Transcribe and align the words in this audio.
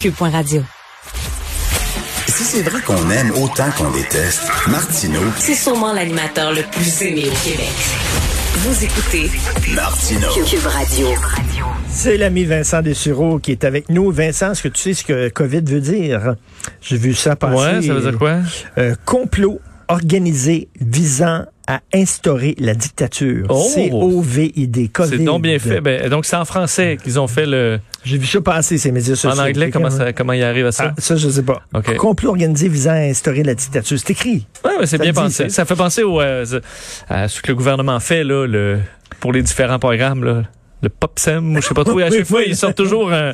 Cube.radio. 0.00 0.62
Si 2.26 2.42
c'est 2.42 2.62
vrai 2.62 2.80
qu'on 2.80 3.10
aime 3.10 3.32
autant 3.32 3.70
qu'on 3.76 3.90
déteste, 3.90 4.50
Martineau, 4.66 5.20
C'est 5.36 5.54
sûrement 5.54 5.92
l'animateur 5.92 6.54
le 6.54 6.62
plus 6.72 7.02
aimé 7.02 7.24
au 7.26 7.44
Québec. 7.46 7.68
Vous 8.54 8.82
écoutez 8.82 9.30
Martineau. 9.74 10.28
Cube 10.46 10.64
Radio. 10.64 11.08
C'est 11.90 12.16
l'ami 12.16 12.44
Vincent 12.46 12.80
Dessureau 12.80 13.40
qui 13.40 13.50
est 13.52 13.62
avec 13.62 13.90
nous. 13.90 14.10
Vincent, 14.10 14.52
est-ce 14.52 14.62
que 14.62 14.68
tu 14.68 14.80
sais 14.80 14.94
ce 14.94 15.04
que 15.04 15.28
COVID 15.28 15.60
veut 15.66 15.82
dire? 15.82 16.34
J'ai 16.80 16.96
vu 16.96 17.12
ça 17.12 17.36
passer. 17.36 17.76
Ouais, 17.76 17.82
ça 17.82 17.92
veut 17.92 18.10
dire 18.10 18.18
quoi? 18.18 18.38
Euh, 18.78 18.94
complot 19.04 19.60
organisé 19.88 20.68
visant 20.80 21.44
à 21.66 21.80
instaurer 21.92 22.56
la 22.58 22.74
dictature. 22.74 23.46
Oh! 23.50 23.68
C-O-V-I-D. 23.74 24.88
COVID. 24.88 25.10
C'est 25.10 25.24
donc 25.24 25.42
bien 25.42 25.58
fait. 25.58 25.80
Ben, 25.80 26.08
donc, 26.08 26.24
c'est 26.24 26.36
en 26.36 26.44
français 26.44 26.96
qu'ils 27.02 27.20
ont 27.20 27.28
fait 27.28 27.44
le. 27.44 27.80
J'ai 28.04 28.18
vu 28.18 28.26
ça 28.26 28.40
passer, 28.40 28.78
ces 28.78 28.92
médias 28.92 29.14
sociaux. 29.14 29.38
En 29.38 29.44
anglais, 29.44 29.70
comment, 29.70 29.90
ça, 29.90 30.12
comment 30.12 30.32
ils 30.32 30.42
arrivent 30.42 30.66
à 30.66 30.72
ça? 30.72 30.92
Ah, 30.96 31.00
ça, 31.00 31.16
je 31.16 31.28
sais 31.28 31.42
pas. 31.42 31.62
OK. 31.74 31.96
Complot 31.96 32.30
organisé 32.30 32.68
visant 32.68 32.92
à 32.92 32.94
instaurer 33.10 33.42
la 33.42 33.54
dictature. 33.54 33.98
C'est 33.98 34.10
écrit. 34.10 34.46
Ouais, 34.64 34.78
ouais, 34.78 34.86
c'est 34.86 34.98
bien 34.98 35.12
pensé. 35.12 35.44
ça. 35.44 35.56
Ça 35.56 35.64
fait 35.64 35.76
penser 35.76 36.02
au, 36.02 36.20
euh, 36.20 36.44
à 37.08 37.28
ce 37.28 37.42
que 37.42 37.48
le 37.48 37.54
gouvernement 37.54 38.00
fait 38.00 38.24
là, 38.24 38.46
le, 38.46 38.80
pour 39.20 39.32
les 39.32 39.42
différents 39.42 39.78
programmes. 39.78 40.24
Là. 40.24 40.42
Le 40.82 40.88
PopSem, 40.88 41.56
ou 41.56 41.60
je 41.60 41.66
sais 41.68 41.74
pas 41.74 41.84
trop. 41.84 41.98
À 42.00 42.08
Oui, 42.08 42.16
chaque 42.18 42.26
fois, 42.26 42.38
oui. 42.40 42.46
ils 42.48 42.56
sortent 42.56 42.76
toujours. 42.76 43.12
un- 43.12 43.32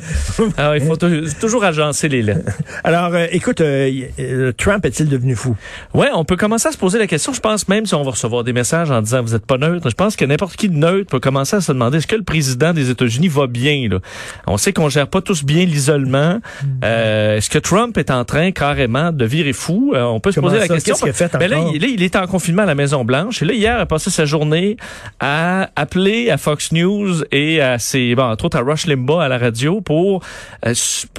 Alors, 0.57 0.75
il 0.75 0.81
faut 0.81 0.97
tou- 0.97 1.23
toujours 1.39 1.63
agencer 1.63 2.09
les 2.09 2.21
lettres. 2.21 2.51
Alors, 2.83 3.13
euh, 3.13 3.27
écoute, 3.31 3.61
euh, 3.61 3.89
euh, 4.19 4.51
Trump 4.57 4.85
est-il 4.85 5.07
devenu 5.07 5.35
fou? 5.35 5.55
Ouais, 5.93 6.09
on 6.13 6.25
peut 6.25 6.35
commencer 6.35 6.67
à 6.67 6.71
se 6.73 6.77
poser 6.77 6.99
la 6.99 7.07
question. 7.07 7.31
Je 7.33 7.39
pense 7.39 7.67
même 7.69 7.85
si 7.85 7.95
on 7.95 8.03
va 8.03 8.11
recevoir 8.11 8.43
des 8.43 8.51
messages 8.53 8.91
en 8.91 9.01
disant 9.01 9.21
vous 9.21 9.35
êtes 9.35 9.45
pas 9.45 9.57
neutre, 9.57 9.89
je 9.89 9.95
pense 9.95 10.15
que 10.17 10.25
n'importe 10.25 10.55
qui 10.57 10.67
de 10.69 10.75
neutre 10.75 11.09
peut 11.09 11.19
commencer 11.21 11.55
à 11.55 11.61
se 11.61 11.71
demander 11.71 11.99
est-ce 11.99 12.07
que 12.07 12.15
le 12.17 12.23
président 12.23 12.73
des 12.73 12.89
États-Unis 12.89 13.29
va 13.29 13.47
bien. 13.47 13.87
Là? 13.89 13.99
On 14.47 14.57
sait 14.57 14.73
qu'on 14.73 14.89
gère 14.89 15.07
pas 15.07 15.21
tous 15.21 15.43
bien 15.45 15.63
l'isolement. 15.65 16.39
Euh, 16.83 17.37
est-ce 17.37 17.49
que 17.49 17.59
Trump 17.59 17.97
est 17.97 18.11
en 18.11 18.25
train 18.25 18.51
carrément 18.51 19.11
de 19.13 19.23
virer 19.25 19.53
fou? 19.53 19.93
Euh, 19.95 20.01
On 20.03 20.19
peut 20.19 20.31
se 20.31 20.39
poser 20.41 20.59
la 20.59 20.67
question. 20.67 20.95
Fait 20.95 21.31
Ben 21.37 21.49
là, 21.49 21.59
il, 21.73 21.81
là, 21.81 21.87
il 21.87 22.03
était 22.03 22.17
en 22.19 22.27
confinement 22.27 22.63
à 22.63 22.65
la 22.65 22.75
Maison 22.75 23.05
Blanche 23.05 23.41
et 23.41 23.45
là 23.45 23.53
hier, 23.53 23.77
il 23.77 23.81
a 23.81 23.85
passé 23.85 24.09
sa 24.09 24.25
journée 24.25 24.75
à 25.21 25.69
appeler 25.75 26.29
à 26.29 26.37
Fox 26.37 26.71
News 26.71 27.23
et 27.31 27.36
à 27.61 27.79
ses, 27.79 28.15
bon, 28.15 28.23
entre 28.23 28.45
autres 28.45 28.57
à 28.57 28.61
Rush 28.61 28.85
Limbaugh 28.87 29.21
à 29.21 29.27
la 29.27 29.37
radio 29.37 29.81
pour 29.81 30.23
euh, 30.65 30.73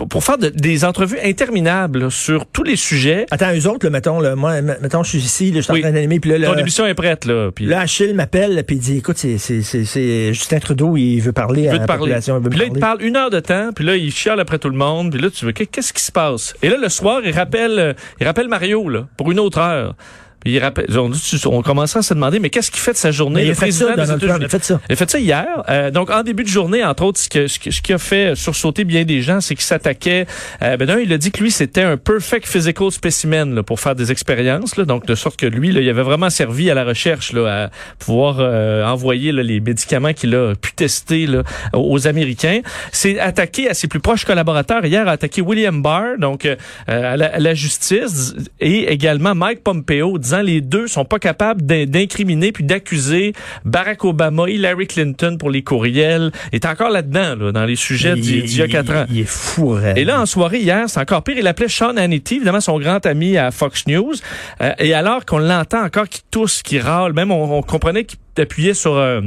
pour, 0.09 0.23
faire 0.25 0.39
de- 0.39 0.49
des 0.49 0.85
entrevues 0.85 1.19
interminables 1.25 2.01
là, 2.05 2.11
sur 2.11 2.47
tous 2.47 2.63
les 2.63 2.77
sujets. 2.77 3.27
Attends, 3.31 3.53
eux 3.55 3.67
autres, 3.69 3.87
là, 3.87 3.91
mettons, 3.91 4.21
là, 4.21 4.35
moi, 4.37 4.61
mettons, 4.63 5.03
je 5.03 5.11
suis 5.11 5.19
ici, 5.19 5.51
là, 5.51 5.57
je 5.61 5.65
suis 5.65 5.73
Oui. 5.73 5.79
en 5.81 5.83
train 5.83 5.93
d'animer, 5.93 6.21
puis 6.21 6.31
là, 6.37 6.47
Ton 6.53 6.57
émission 6.59 6.87
est 6.87 6.95
prête 6.95 7.25
là. 7.25 7.51
Puis 7.55 7.67
là, 7.67 7.81
Achille 7.81 8.15
m'appelle, 8.15 8.63
puis 8.67 8.77
il 8.77 8.81
dit, 8.81 8.97
écoute, 8.99 9.19
c'est, 9.19 9.39
c'est, 9.39 9.63
c'est, 9.63 9.85
c'est 9.85 10.33
Justin 10.35 10.59
Trudeau, 10.59 10.97
il 10.97 11.21
veut 11.21 11.33
parler 11.33 11.63
Il 11.63 11.69
à 11.69 11.73
veut 11.73 11.77
la 11.79 11.83
te 11.85 11.87
parler. 11.89 12.01
population. 12.03 12.39
il 12.39 12.45
veut 12.45 12.51
Puis 12.51 12.59
là, 12.59 12.65
il 12.67 12.73
te 12.73 12.79
parle 12.79 13.03
une 13.03 13.17
heure 13.17 13.31
de 13.31 13.41
temps, 13.41 13.71
puis 13.75 13.85
là, 13.85 13.97
il 13.97 14.13
chiale 14.13 14.41
après 14.41 14.59
tout 14.59 14.69
le 14.71 14.77
monde, 14.77 15.13
puis 15.13 15.21
là, 15.21 15.31
tu 15.31 15.45
veux, 15.45 15.53
qu'est- 15.53 15.67
qu'est-ce 15.67 15.93
qui 15.93 16.03
se 16.03 16.13
passe? 16.13 16.55
Et 16.63 16.69
là, 16.69 16.77
le 16.81 16.89
soir, 16.89 17.21
il 17.25 17.33
rappelle, 17.33 17.79
euh, 17.79 17.93
il 18.21 18.27
rappelle 18.27 18.49
Mario, 18.49 18.89
là, 18.89 19.07
pour 19.17 19.31
une 19.31 19.41
autre 19.41 19.59
heure. 19.59 19.95
Puis 20.41 20.55
il 20.55 20.59
rappelle, 20.61 20.87
on, 20.99 21.09
dit- 21.09 21.43
on 21.47 21.63
commençait 21.63 21.99
à 21.99 22.03
se 22.03 22.15
demander, 22.15 22.39
mais 22.39 22.51
qu'est-ce 22.51 22.71
qu'il 22.71 22.81
fait 22.81 22.93
de 22.93 22.97
sa 22.97 23.11
journée? 23.11 23.43
Mais 23.43 23.47
le 23.47 23.53
a 23.53 23.55
fait 23.55 23.73
ça, 23.73 23.87
président 23.87 24.17
des 24.19 24.25
États-Unis? 24.25 24.45
il 24.45 24.49
fait 24.49 24.65
ça. 24.65 24.81
Il 24.89 24.93
a 24.93 24.97
fait 24.97 25.11
ça 25.11 25.19
hier. 25.19 25.47
Euh, 25.69 25.91
donc, 25.91 26.11
en 26.11 26.23
début 26.23 26.45
de 26.45 26.49
journée, 26.49 26.85
entre 26.85 27.03
autres, 27.05 27.19
ce, 27.21 27.29
que, 27.29 27.47
ce, 27.49 27.59
qui 27.59 27.93
a 27.93 27.99
fait 27.99 28.35
sursauter 28.35 28.85
bien 28.85 29.05
des 29.05 29.23
gens, 29.23 29.41
c'est 29.41 29.55
qu'il 29.55 29.65
s'attaquait. 29.65 30.27
Euh, 30.63 30.77
ben 30.77 30.87
d'un, 30.87 30.99
il 30.99 31.13
a 31.13 31.19
dit 31.19 31.31
que 31.31 31.43
lui, 31.43 31.51
c'était 31.51 31.83
un 31.83 31.97
perfect 31.97 32.47
physical 32.47 32.91
specimen 32.91 33.55
là, 33.55 33.63
pour 33.63 33.81
faire 33.81 33.95
des 33.95 34.13
expériences. 34.13 34.77
Là, 34.77 34.85
donc, 34.85 35.07
de 35.07 35.15
sorte 35.15 35.37
que 35.39 35.47
lui, 35.47 35.73
là, 35.73 35.81
il 35.81 35.89
avait 35.89 36.03
vraiment 36.03 36.31
servi 36.31 36.71
à 36.71 36.75
la 36.75 36.85
recherche 36.85 37.33
là, 37.33 37.65
à 37.65 37.71
pouvoir 37.99 38.37
euh, 38.39 38.85
envoyer 38.85 39.33
là, 39.33 39.43
les 39.43 39.61
médicaments 39.61 40.13
qu'il 40.13 40.35
a 40.35 40.55
pu 40.55 40.73
tester 40.73 41.27
là, 41.27 41.43
aux 41.73 42.07
Américains. 42.07 42.61
C'est 42.93 43.19
attaqué 43.19 43.69
à 43.69 43.75
ses 43.75 43.89
plus 43.89 44.01
proches 44.01 44.25
collaborateurs. 44.25 44.85
Hier, 44.85 45.07
a 45.09 45.13
attaqué 45.13 45.43
William 45.43 45.83
Barr, 45.83 46.19
donc 46.19 46.45
euh, 46.47 46.57
à, 46.87 47.17
la, 47.17 47.27
à 47.35 47.39
la 47.39 47.55
justice, 47.55 48.35
et 48.61 48.93
également 48.93 49.35
Mike 49.35 49.63
Pompeo, 49.65 50.19
disant 50.29 50.43
les 50.43 50.61
deux 50.61 50.87
sont 50.87 51.05
pas 51.05 51.19
capables 51.19 51.63
d'in- 51.63 51.87
d'incriminer 51.87 52.53
puis 52.53 52.65
d'accuser 52.65 53.33
Barack 53.65 54.05
Obama, 54.05 54.49
Hillary 54.49 54.87
Clinton 54.87 55.37
pour 55.39 55.51
les 55.51 55.63
courriels. 55.63 56.31
Il 56.53 56.57
est 56.57 56.67
encore 56.67 56.91
là-dedans, 56.91 57.35
là, 57.37 57.53
dans 57.53 57.65
les 57.65 57.77
sujets 57.77 58.15
Il- 58.17 58.21
d'il 58.23 58.57
y 58.57 58.63
a 58.63 58.69
quatre 58.69 58.93
ans. 58.93 59.05
Il 59.11 59.21
est 59.21 59.25
fou, 59.29 59.71
raide. 59.71 59.99
Et 59.99 60.05
là, 60.05 60.21
en 60.21 60.27
soirée 60.27 60.59
hier, 60.61 60.85
c'est 60.89 61.01
encore 61.01 61.23
pire. 61.23 61.37
Il 61.39 61.47
appelait 61.47 61.69
Sean 61.69 61.97
Hannity, 61.97 62.37
évidemment 62.37 62.61
son 62.61 62.79
grand 62.79 63.05
ami 63.07 63.37
à 63.37 63.51
Fox 63.51 63.87
News. 63.87 64.15
Euh, 64.61 64.73
et 64.79 64.95
alors 64.95 65.25
qu'on 65.25 65.39
l'entend 65.39 65.85
encore 65.85 66.09
qui 66.09 66.21
tousse, 66.31 66.63
qui 66.63 66.79
râle, 66.79 67.13
même 67.13 67.31
on, 67.31 67.59
on 67.59 67.63
comprenait 67.63 68.05
qu'il 68.05 68.19
appuyait 68.39 68.75
sur... 68.75 68.95
euh, 68.97 69.21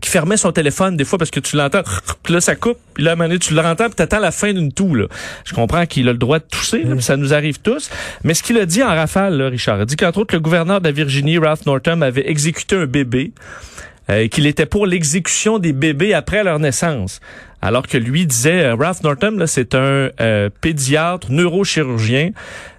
qui 0.00 0.10
fermait 0.10 0.36
son 0.36 0.52
téléphone 0.52 0.96
des 0.96 1.04
fois 1.04 1.18
parce 1.18 1.30
que 1.30 1.40
tu 1.40 1.56
l'entends, 1.56 1.82
puis 2.22 2.34
là 2.34 2.40
ça 2.40 2.54
coupe, 2.54 2.78
là 2.98 3.10
à 3.10 3.12
un 3.14 3.16
moment 3.16 3.28
donné, 3.28 3.38
tu 3.38 3.54
l'entends, 3.54 3.86
puis 3.86 3.94
t'attends 3.94 4.18
la 4.18 4.30
fin 4.30 4.52
d'une 4.52 4.72
toux. 4.72 4.94
Là. 4.94 5.06
Je 5.44 5.54
comprends 5.54 5.86
qu'il 5.86 6.08
a 6.08 6.12
le 6.12 6.18
droit 6.18 6.38
de 6.38 6.44
tousser, 6.44 6.82
là, 6.82 7.00
ça 7.00 7.16
nous 7.16 7.32
arrive 7.34 7.60
tous. 7.60 7.90
Mais 8.24 8.34
ce 8.34 8.42
qu'il 8.42 8.58
a 8.58 8.66
dit 8.66 8.82
en 8.82 8.88
rafale, 8.88 9.40
Richard, 9.42 9.80
il 9.80 9.86
dit 9.86 9.96
qu'entre 9.96 10.18
autres 10.18 10.34
le 10.34 10.40
gouverneur 10.40 10.80
de 10.80 10.86
la 10.86 10.92
Virginie, 10.92 11.38
Ralph 11.38 11.66
Northam, 11.66 12.02
avait 12.02 12.28
exécuté 12.28 12.76
un 12.76 12.86
bébé, 12.86 13.32
euh, 14.10 14.20
et 14.20 14.28
qu'il 14.28 14.46
était 14.46 14.66
pour 14.66 14.86
l'exécution 14.86 15.58
des 15.58 15.72
bébés 15.72 16.14
après 16.14 16.44
leur 16.44 16.58
naissance. 16.58 17.20
Alors 17.60 17.86
que 17.86 17.98
lui 17.98 18.26
disait, 18.26 18.66
euh, 18.66 18.74
Ralph 18.76 19.02
Northam, 19.02 19.44
c'est 19.46 19.74
un 19.74 20.10
euh, 20.20 20.50
pédiatre, 20.60 21.32
neurochirurgien. 21.32 22.30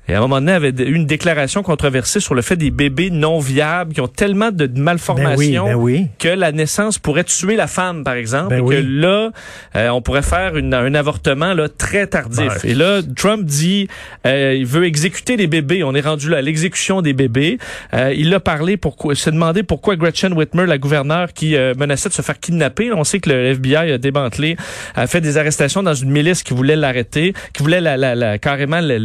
Et 0.10 0.14
à 0.14 0.18
un 0.18 0.22
moment 0.22 0.36
donné, 0.40 0.54
avait 0.54 0.70
eu 0.78 0.94
une 0.94 1.06
déclaration 1.06 1.64
controversée 1.64 2.20
sur 2.20 2.34
le 2.34 2.42
fait 2.42 2.56
des 2.56 2.72
bébés 2.72 3.10
non 3.10 3.40
viables 3.40 3.94
qui 3.94 4.02
ont 4.02 4.08
tellement 4.08 4.52
de 4.52 4.66
ben 4.68 4.74
oui, 4.76 4.82
malformations 4.82 5.66
ben 5.66 5.76
oui. 5.76 6.08
que 6.20 6.30
la 6.30 6.52
naissance 6.52 6.98
pourrait 6.98 7.24
tuer 7.26 7.56
la 7.56 7.68
femme, 7.68 8.04
par 8.04 8.14
exemple, 8.16 8.50
Ben 8.50 8.58
et 8.60 8.62
oui. 8.62 8.76
que 8.76 8.82
là, 8.82 9.32
euh, 9.76 9.90
on 9.90 10.02
pourrait 10.02 10.22
faire 10.22 10.56
une- 10.58 10.74
un 10.74 10.94
avortement 10.94 11.54
là 11.54 11.68
très 11.70 12.08
tardif. 12.08 12.64
Ben, 12.64 12.70
et 12.72 12.74
là, 12.74 13.02
Trump 13.16 13.44
dit, 13.44 13.88
euh, 14.26 14.56
il 14.58 14.66
veut 14.66 14.86
exécuter 14.86 15.36
les 15.38 15.48
bébés. 15.48 15.84
On 15.84 15.94
est 15.94 16.02
rendu 16.02 16.30
là 16.30 16.38
à 16.38 16.42
l'exécution 16.42 17.02
des 17.02 17.14
bébés. 17.14 17.58
Euh, 17.94 18.14
il 18.16 18.34
a 18.34 18.40
parlé 18.40 18.78
pourquoi, 18.78 19.14
s'est 19.16 19.32
demandé 19.32 19.64
pourquoi 19.64 19.96
Gretchen 19.98 20.34
Whitmer, 20.34 20.66
la 20.68 20.78
gouverneure 20.78 21.34
qui 21.34 21.56
menaçait 21.78 22.10
de 22.10 22.14
se 22.14 22.22
faire 22.22 22.40
kidnapper. 22.40 22.94
On 22.94 23.04
sait 23.04 23.20
que 23.20 23.30
le 23.30 23.46
FBI 23.54 23.92
a 23.92 23.98
démantelé, 23.98 24.56
a 24.96 25.06
fait 25.08 25.22
des 25.22 25.38
arrestations 25.38 25.84
dans 25.84 25.94
une 25.94 26.12
milice 26.12 26.44
qui 26.44 26.54
voulait 26.54 26.76
l'arrêter, 26.76 27.34
qui 27.54 27.64
voulait 27.64 27.82
la, 27.82 27.98
la, 27.98 28.16
la- 28.16 28.38
carrément 28.38 28.80
le- 28.82 28.98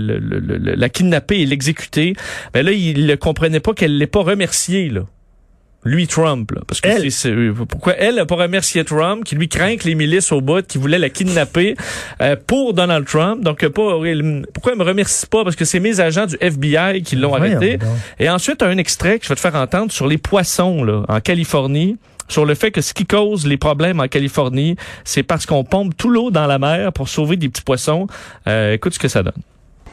la 0.76 0.88
kidnapper 0.92 1.40
et 1.40 1.46
l'exécuter. 1.46 2.14
Mais 2.54 2.62
là, 2.62 2.72
il 2.72 3.06
ne 3.06 3.14
comprenait 3.14 3.60
pas 3.60 3.72
qu'elle 3.74 3.98
l'ait 3.98 4.06
pas 4.06 4.22
remercié 4.22 4.88
là 4.88 5.02
lui 5.84 6.06
Trump 6.06 6.50
là, 6.52 6.60
parce 6.66 6.80
que 6.80 6.88
Elle? 6.88 7.10
c'est 7.10 7.34
pourquoi 7.68 7.94
elle 7.94 8.24
pas 8.26 8.36
remercié 8.36 8.84
Trump 8.84 9.24
qui 9.24 9.34
lui 9.34 9.48
craint 9.48 9.76
que 9.76 9.84
les 9.84 9.94
milices 9.94 10.30
au 10.30 10.40
bout 10.40 10.64
qui 10.64 10.78
voulaient 10.78 10.98
la 10.98 11.10
kidnapper 11.10 11.76
euh, 12.20 12.36
pour 12.46 12.72
Donald 12.72 13.04
Trump 13.06 13.42
donc 13.42 13.64
euh, 13.64 13.70
pas 13.70 13.98
pourquoi 14.54 14.72
elle 14.72 14.78
me 14.78 14.84
remercie 14.84 15.26
pas? 15.26 15.42
Parce 15.42 15.56
que 15.56 15.64
c'est 15.64 15.80
mes 15.80 15.98
agents 16.00 16.26
du 16.26 16.36
FBI 16.40 17.02
qui 17.02 17.16
l'ont 17.16 17.34
arrêté 17.34 17.78
et 18.20 18.30
ensuite 18.30 18.62
un 18.62 18.78
extrait 18.78 19.18
que 19.18 19.24
je 19.24 19.28
vais 19.30 19.34
te 19.34 19.40
faire 19.40 19.56
entendre 19.56 19.90
sur 19.90 20.06
les 20.06 20.18
poissons 20.18 20.84
là 20.84 21.04
en 21.08 21.20
Californie 21.20 21.96
sur 22.28 22.46
le 22.46 22.54
fait 22.54 22.70
que 22.70 22.80
ce 22.80 22.94
qui 22.94 23.04
cause 23.04 23.46
les 23.46 23.58
problèmes 23.58 24.00
en 24.00 24.08
Californie, 24.08 24.76
c'est 25.04 25.22
parce 25.22 25.44
qu'on 25.44 25.64
pompe 25.64 25.94
tout 25.96 26.08
l'eau 26.08 26.30
dans 26.30 26.46
la 26.46 26.58
mer 26.58 26.92
pour 26.92 27.08
sauver 27.08 27.36
des 27.36 27.48
petits 27.50 27.62
poissons. 27.62 28.06
Euh, 28.46 28.72
écoute 28.72 28.94
ce 28.94 28.98
que 28.98 29.08
ça 29.08 29.22
donne. 29.22 29.34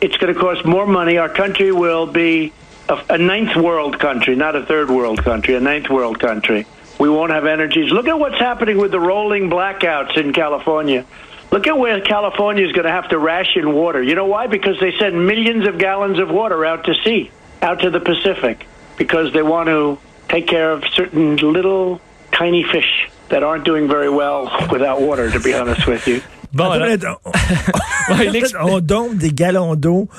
It's 0.01 0.17
going 0.17 0.33
to 0.33 0.39
cost 0.39 0.65
more 0.65 0.85
money. 0.85 1.17
Our 1.17 1.29
country 1.29 1.71
will 1.71 2.05
be 2.05 2.53
a, 2.87 3.01
a 3.09 3.17
ninth 3.17 3.55
world 3.55 3.99
country, 3.99 4.35
not 4.35 4.55
a 4.55 4.65
third 4.65 4.89
world 4.89 5.23
country, 5.23 5.55
a 5.55 5.59
ninth 5.59 5.89
world 5.89 6.19
country. 6.19 6.65
We 6.99 7.09
won't 7.09 7.31
have 7.31 7.45
energies. 7.45 7.91
Look 7.91 8.07
at 8.07 8.19
what's 8.19 8.39
happening 8.39 8.77
with 8.77 8.91
the 8.91 8.99
rolling 8.99 9.49
blackouts 9.49 10.17
in 10.17 10.33
California. 10.33 11.05
Look 11.51 11.65
at 11.65 11.77
where 11.77 11.99
California 12.01 12.65
is 12.65 12.73
going 12.73 12.85
to 12.85 12.91
have 12.91 13.09
to 13.09 13.17
ration 13.17 13.73
water. 13.73 14.03
You 14.03 14.15
know 14.15 14.25
why? 14.25 14.47
Because 14.47 14.79
they 14.79 14.91
send 14.99 15.25
millions 15.25 15.67
of 15.67 15.77
gallons 15.77 16.19
of 16.19 16.29
water 16.29 16.65
out 16.65 16.85
to 16.85 16.93
sea, 17.03 17.31
out 17.61 17.81
to 17.81 17.89
the 17.89 17.99
Pacific, 17.99 18.67
because 18.97 19.33
they 19.33 19.41
want 19.41 19.67
to 19.67 19.97
take 20.27 20.47
care 20.47 20.71
of 20.71 20.83
certain 20.93 21.37
little 21.37 22.01
tiny 22.31 22.63
fish 22.63 23.09
that 23.29 23.43
aren't 23.43 23.63
doing 23.63 23.87
very 23.87 24.09
well 24.09 24.51
without 24.69 25.01
water, 25.01 25.31
to 25.31 25.39
be 25.39 25.53
honest 25.53 25.87
with 25.87 26.07
you. 26.07 26.21
Bon, 26.51 26.69
alors- 26.71 26.87
attends, 26.87 27.19
Ouais, 28.17 28.27
explique- 28.37 28.55
on 28.63 28.79
dompe 28.79 29.15
des 29.17 29.31
gallons 29.31 29.75
d'eau 29.75 30.09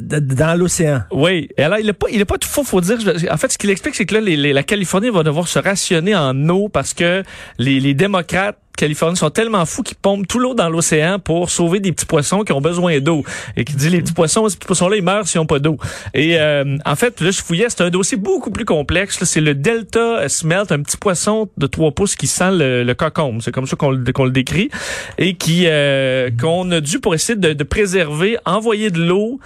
de- 0.00 0.18
dans 0.18 0.58
l'océan. 0.58 1.02
Oui. 1.10 1.48
Et 1.56 1.62
alors, 1.62 1.78
il 1.78 1.86
n'est 1.86 1.92
pas, 1.94 2.08
il 2.12 2.20
est 2.20 2.24
pas 2.26 2.36
tout 2.38 2.48
faux, 2.48 2.62
faut 2.64 2.80
dire. 2.82 2.98
En 3.30 3.36
fait, 3.38 3.50
ce 3.52 3.56
qu'il 3.58 3.70
explique, 3.70 3.94
c'est 3.94 4.04
que 4.04 4.14
là, 4.14 4.20
les- 4.20 4.36
les- 4.36 4.52
la 4.52 4.62
Californie 4.62 5.08
va 5.10 5.22
devoir 5.22 5.48
se 5.48 5.58
rationner 5.58 6.14
en 6.14 6.48
eau 6.50 6.68
parce 6.68 6.92
que 6.92 7.22
les, 7.58 7.80
les 7.80 7.94
démocrates 7.94 8.58
californiens 8.78 9.14
sont 9.16 9.30
tellement 9.30 9.66
fous 9.66 9.82
qu'ils 9.82 9.96
pompent 9.96 10.26
tout 10.26 10.38
l'eau 10.38 10.54
dans 10.54 10.70
l'océan 10.70 11.18
pour 11.18 11.50
sauver 11.50 11.80
des 11.80 11.92
petits 11.92 12.06
poissons 12.06 12.42
qui 12.42 12.52
ont 12.52 12.60
besoin 12.60 12.98
d'eau. 13.00 13.24
Et 13.56 13.64
qui 13.64 13.74
dit 13.74 13.90
les 13.90 14.00
petits 14.00 14.14
poissons, 14.14 14.48
ces 14.48 14.56
petits 14.56 14.66
poissons-là, 14.66 14.96
ils 14.96 15.02
meurent 15.02 15.26
s'ils 15.26 15.40
n'ont 15.40 15.46
pas 15.46 15.58
d'eau. 15.58 15.76
Et 16.14 16.38
euh, 16.38 16.78
en 16.86 16.96
fait, 16.96 17.20
là, 17.20 17.30
je 17.30 17.42
fouillais, 17.42 17.66
c'est 17.68 17.82
un 17.82 17.90
dossier 17.90 18.16
beaucoup 18.16 18.50
plus 18.50 18.64
complexe. 18.64 19.22
C'est 19.24 19.40
le 19.40 19.54
Delta 19.54 20.28
Smelt, 20.28 20.72
un 20.72 20.82
petit 20.82 20.96
poisson 20.96 21.48
de 21.56 21.66
3 21.66 21.92
pouces 21.92 22.16
qui 22.16 22.26
sent 22.26 22.52
le, 22.52 22.84
le 22.84 22.94
cocombe. 22.94 23.42
C'est 23.42 23.52
comme 23.52 23.66
ça 23.66 23.76
qu'on 23.76 23.90
le, 23.90 24.12
qu'on 24.12 24.24
le 24.24 24.30
décrit. 24.30 24.70
Et 25.18 25.34
qui 25.34 25.64
euh, 25.66 26.30
qu'on 26.40 26.70
a 26.70 26.80
dû, 26.80 27.00
pour 27.00 27.14
essayer 27.14 27.38
de, 27.38 27.52
de 27.52 27.64
préserver, 27.64 28.38
envoyer 28.46 28.90
de 28.90 29.02
l'eau 29.02 29.40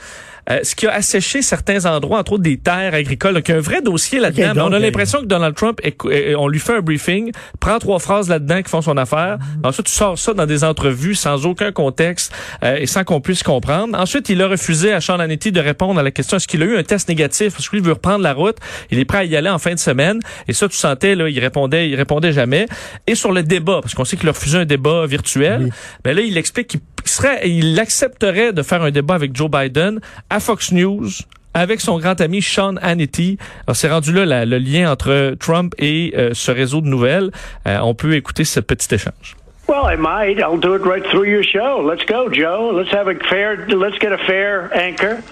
euh, 0.51 0.61
ce 0.63 0.75
qui 0.75 0.87
a 0.87 0.93
asséché 0.93 1.43
certains 1.43 1.85
endroits, 1.87 2.19
entre 2.19 2.33
autres 2.33 2.43
des 2.43 2.57
terres 2.57 2.95
agricoles. 2.95 3.35
Donc, 3.35 3.49
il 3.49 3.53
y 3.53 3.55
a 3.55 3.59
un 3.59 3.61
vrai 3.61 3.81
dossier 3.83 4.19
là-dedans. 4.21 4.49
Ok, 4.51 4.55
mais 4.57 4.61
on 4.63 4.73
a 4.73 4.77
euh, 4.77 4.79
l'impression 4.81 5.21
que 5.21 5.27
Donald 5.27 5.55
Trump, 5.55 5.81
est- 5.83 6.35
on 6.35 6.49
lui 6.49 6.59
fait 6.59 6.77
un 6.77 6.81
briefing, 6.81 7.31
prend 7.61 7.79
trois 7.79 7.99
phrases 7.99 8.29
là-dedans 8.29 8.63
qui 8.63 8.71
font 8.71 8.83
son 8.83 8.97
affaire. 8.97 9.39
Mm-hmm. 9.39 9.69
Ensuite, 9.69 9.87
tu 9.87 9.93
sors 9.93 10.19
ça 10.19 10.35
dans 10.35 10.47
des 10.47 10.65
entrevues 10.65 11.15
sans 11.15 11.47
aucun 11.47 11.73
contexte 11.73 12.33
euh, 12.65 12.77
et 12.77 12.87
sans 12.87 13.05
qu'on 13.05 13.21
puisse 13.21 13.43
comprendre. 13.43 13.99
Ensuite, 13.99 14.29
il 14.29 14.41
a 14.43 14.49
refusé 14.49 14.93
à 14.93 15.01
Sean 15.01 15.19
Hannity 15.21 15.53
de 15.53 15.61
répondre 15.61 16.01
à 16.01 16.03
la 16.03 16.11
question 16.11 16.37
est-ce 16.37 16.49
qu'il 16.49 16.63
a 16.63 16.67
eu 16.67 16.77
un 16.77 16.83
test 16.83 17.09
négatif? 17.09 17.53
Parce 17.55 17.69
que 17.69 17.77
lui 17.77 17.83
veut 17.83 17.93
reprendre 17.93 18.23
la 18.23 18.33
route. 18.33 18.57
Il 18.91 18.99
est 18.99 19.05
prêt 19.05 19.19
à 19.19 19.25
y 19.25 19.37
aller 19.37 19.49
en 19.51 19.59
fin 19.59 19.75
de 19.75 19.79
semaine. 19.79 20.19
Et 20.49 20.53
ça, 20.53 20.69
tu 20.69 20.77
sentais 20.77 21.15
là, 21.15 21.29
il 21.29 21.39
répondait, 21.39 21.89
il 21.89 21.95
répondait 21.95 22.33
jamais. 22.33 22.67
Et 23.07 23.15
sur 23.15 23.33
le 23.33 23.43
débat, 23.43 23.81
parce 23.83 23.95
qu'on 23.95 24.05
sait 24.05 24.17
qu'il 24.17 24.29
a 24.29 24.33
refusé 24.33 24.59
un 24.59 24.65
débat 24.65 25.07
virtuel. 25.07 25.65
Oui. 25.65 25.71
Ben 26.05 26.17
là, 26.17 26.23
il 26.23 26.37
explique 26.37 26.69
qu'il 26.69 26.81
serait, 27.05 27.49
il 27.49 27.79
accepterait 27.79 28.53
de 28.53 28.63
faire 28.63 28.83
un 28.83 28.91
débat 28.91 29.15
avec 29.15 29.37
Joe 29.37 29.51
Biden 29.51 30.01
à 30.33 30.41
Fox 30.41 30.73
News 30.73 31.09
avec 31.55 31.81
son 31.83 31.99
grand 31.99 32.19
ami 32.23 32.41
Sean 32.41 32.77
Hannity. 32.81 33.37
Alors, 33.67 33.77
c'est 33.77 33.91
rendu 33.91 34.13
là 34.13 34.25
la- 34.25 34.45
le 34.47 34.57
lien 34.59 34.91
entre 34.91 35.35
Trump 35.39 35.75
et 35.79 36.15
euh, 36.17 36.31
ce 36.33 36.51
réseau 36.51 36.81
de 36.81 36.87
nouvelles. 36.87 37.31
Euh, 37.69 37.79
on 37.81 37.95
peut 37.95 38.15
écouter 38.15 38.45
ce 38.45 38.59
petit 38.61 38.95
échange. 38.95 39.37
Well, 39.69 39.83
I 39.87 39.97
might. 39.97 40.39
I'll 40.41 40.59
do 40.59 40.75
it 40.75 40.83
right 40.85 41.05
through 41.11 41.27
your 41.29 41.43
show. 41.45 41.81
Let's 41.87 42.05
go, 42.07 42.29
Joe. 42.33 42.73
Let's 42.75 42.91
have 42.93 43.07
a 43.09 43.15
fair. 43.29 43.67
Let's 43.69 43.99
get 43.99 44.13
a 44.13 44.19
fair 44.27 44.71
anchor. 44.77 45.23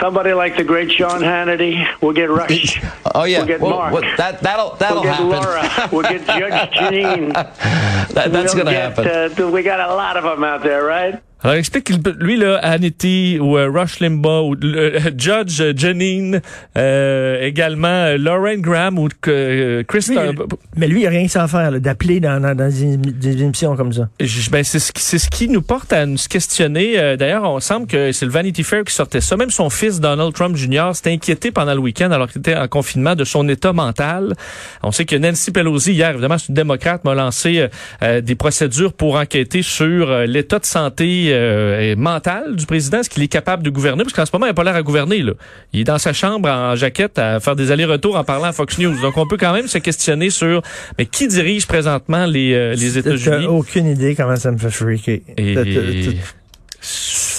Somebody 0.00 0.32
like 0.32 0.56
the 0.56 0.64
great 0.64 0.90
Sean 0.90 1.20
Hannity. 1.22 1.86
We'll 2.02 2.12
get 2.12 2.28
Rush. 2.30 2.80
Oh 3.14 3.22
yeah, 3.24 3.38
We'll 3.38 3.46
get 3.46 3.60
Well, 3.60 3.70
Mark. 3.70 3.92
well, 3.92 4.02
that 4.16 4.42
that'll 4.42 4.74
that'll 4.80 5.02
we'll 5.02 5.04
get 5.04 5.14
happen. 5.14 5.28
Laura. 5.30 5.88
We'll 5.92 6.02
get 6.02 6.26
Judge 6.26 6.72
Janine. 6.74 7.32
That- 7.32 8.32
that's 8.32 8.54
we'll 8.54 8.64
gonna 8.64 8.76
get, 8.76 8.96
happen. 8.98 9.44
Uh, 9.44 9.50
we 9.50 9.62
got 9.62 9.78
a 9.78 9.94
lot 9.94 10.16
of 10.16 10.24
them 10.24 10.42
out 10.42 10.64
there, 10.64 10.82
right? 10.84 11.22
Alors, 11.44 11.56
explique 11.56 11.90
lui, 12.20 12.38
là, 12.38 12.56
Hannity 12.62 13.38
ou 13.38 13.58
euh, 13.58 13.68
Rush 13.70 14.00
Limbaugh 14.00 14.48
ou 14.48 14.56
euh, 14.64 14.98
Judge 15.18 15.62
Janine, 15.76 16.40
euh, 16.78 17.42
également 17.42 17.86
euh, 17.88 18.16
Lauren 18.16 18.56
Graham 18.60 18.98
ou 18.98 19.08
euh, 19.28 19.82
Chris... 19.86 20.06
Lui, 20.08 20.16
euh, 20.16 20.32
Mais 20.76 20.88
lui, 20.88 21.00
il 21.00 21.02
n'y 21.02 21.06
a 21.06 21.10
rien 21.10 21.26
que 21.26 21.30
ça 21.30 21.42
à 21.42 21.48
faire, 21.48 21.70
là, 21.70 21.78
d'appeler 21.80 22.18
dans, 22.18 22.40
dans, 22.40 22.54
dans 22.56 22.70
des, 22.70 22.96
des 22.96 23.42
émissions 23.42 23.76
comme 23.76 23.92
ça. 23.92 24.08
Je- 24.20 24.48
Ben, 24.48 24.64
c'est 24.64 24.78
ce, 24.78 24.90
qui- 24.90 25.02
c'est 25.02 25.18
ce 25.18 25.28
qui 25.28 25.48
nous 25.50 25.60
porte 25.60 25.92
à 25.92 26.06
nous 26.06 26.16
questionner. 26.30 26.98
Euh, 26.98 27.16
D'ailleurs, 27.18 27.44
on 27.44 27.60
semble 27.60 27.86
que 27.88 28.10
c'est 28.12 28.24
le 28.24 28.32
Vanity 28.32 28.62
Fair 28.62 28.82
qui 28.84 28.94
sortait 28.94 29.20
ça. 29.20 29.36
Même 29.36 29.50
son 29.50 29.68
fils, 29.68 30.00
Donald 30.00 30.32
Trump 30.32 30.56
Jr., 30.56 30.92
s'était 30.94 31.12
inquiété 31.12 31.50
pendant 31.50 31.74
le 31.74 31.80
week-end, 31.80 32.10
alors 32.10 32.30
qu'il 32.30 32.38
était 32.40 32.56
en 32.56 32.68
confinement, 32.68 33.14
de 33.16 33.24
son 33.24 33.46
état 33.50 33.74
mental. 33.74 34.32
On 34.82 34.92
sait 34.92 35.04
que 35.04 35.16
Nancy 35.16 35.50
Pelosi, 35.50 35.92
hier, 35.92 36.12
évidemment, 36.12 36.38
c'est 36.38 36.48
une 36.48 36.54
démocrate, 36.54 37.04
m'a 37.04 37.14
lancé 37.14 37.66
des 38.00 38.34
procédures 38.34 38.94
pour 38.94 39.16
enquêter 39.16 39.60
sur 39.60 40.10
euh, 40.10 40.24
l'état 40.24 40.58
de 40.58 40.64
santé 40.64 41.32
euh, 41.34 41.80
et 41.92 41.96
mental 41.96 42.56
du 42.56 42.66
président, 42.66 43.00
est-ce 43.00 43.10
qu'il 43.10 43.22
est 43.22 43.28
capable 43.28 43.62
de 43.62 43.70
gouverner? 43.70 44.04
Parce 44.04 44.14
qu'en 44.14 44.24
ce 44.26 44.30
moment, 44.32 44.46
il 44.46 44.50
n'a 44.50 44.54
pas 44.54 44.64
l'air 44.64 44.76
à 44.76 44.82
gouverner. 44.82 45.22
Là. 45.22 45.32
Il 45.72 45.80
est 45.80 45.84
dans 45.84 45.98
sa 45.98 46.12
chambre 46.12 46.48
en 46.48 46.74
jaquette 46.76 47.18
à 47.18 47.40
faire 47.40 47.56
des 47.56 47.70
allers-retours 47.70 48.16
en 48.16 48.24
parlant 48.24 48.44
à 48.44 48.52
Fox 48.52 48.78
News. 48.78 49.00
Donc, 49.02 49.16
on 49.16 49.26
peut 49.26 49.36
quand 49.36 49.52
même 49.52 49.66
se 49.68 49.78
questionner 49.78 50.30
sur 50.30 50.62
mais 50.98 51.06
qui 51.06 51.28
dirige 51.28 51.66
présentement 51.66 52.26
les, 52.26 52.54
euh, 52.54 52.74
les 52.74 52.98
États-Unis? 52.98 53.46
aucune 53.46 53.86
idée 53.86 54.14
comment 54.14 54.36
ça 54.36 54.50
me 54.50 54.58
fait 54.58 54.70
freaker. 54.70 55.20
Et... 55.36 55.54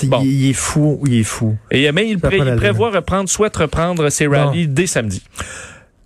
Bon. 0.04 0.22
Il, 0.24 0.50
est 0.50 0.54
fou, 0.54 1.00
il 1.06 1.20
est 1.20 1.24
fou. 1.24 1.56
Et 1.70 1.92
mais 1.92 2.10
il, 2.10 2.20
pré- 2.20 2.40
il 2.40 2.56
prévoit 2.56 2.90
reprendre, 2.90 3.30
souhaite 3.30 3.56
reprendre 3.56 4.10
ses 4.10 4.28
rallyes 4.28 4.68
dès 4.68 4.88
samedi. 4.88 5.22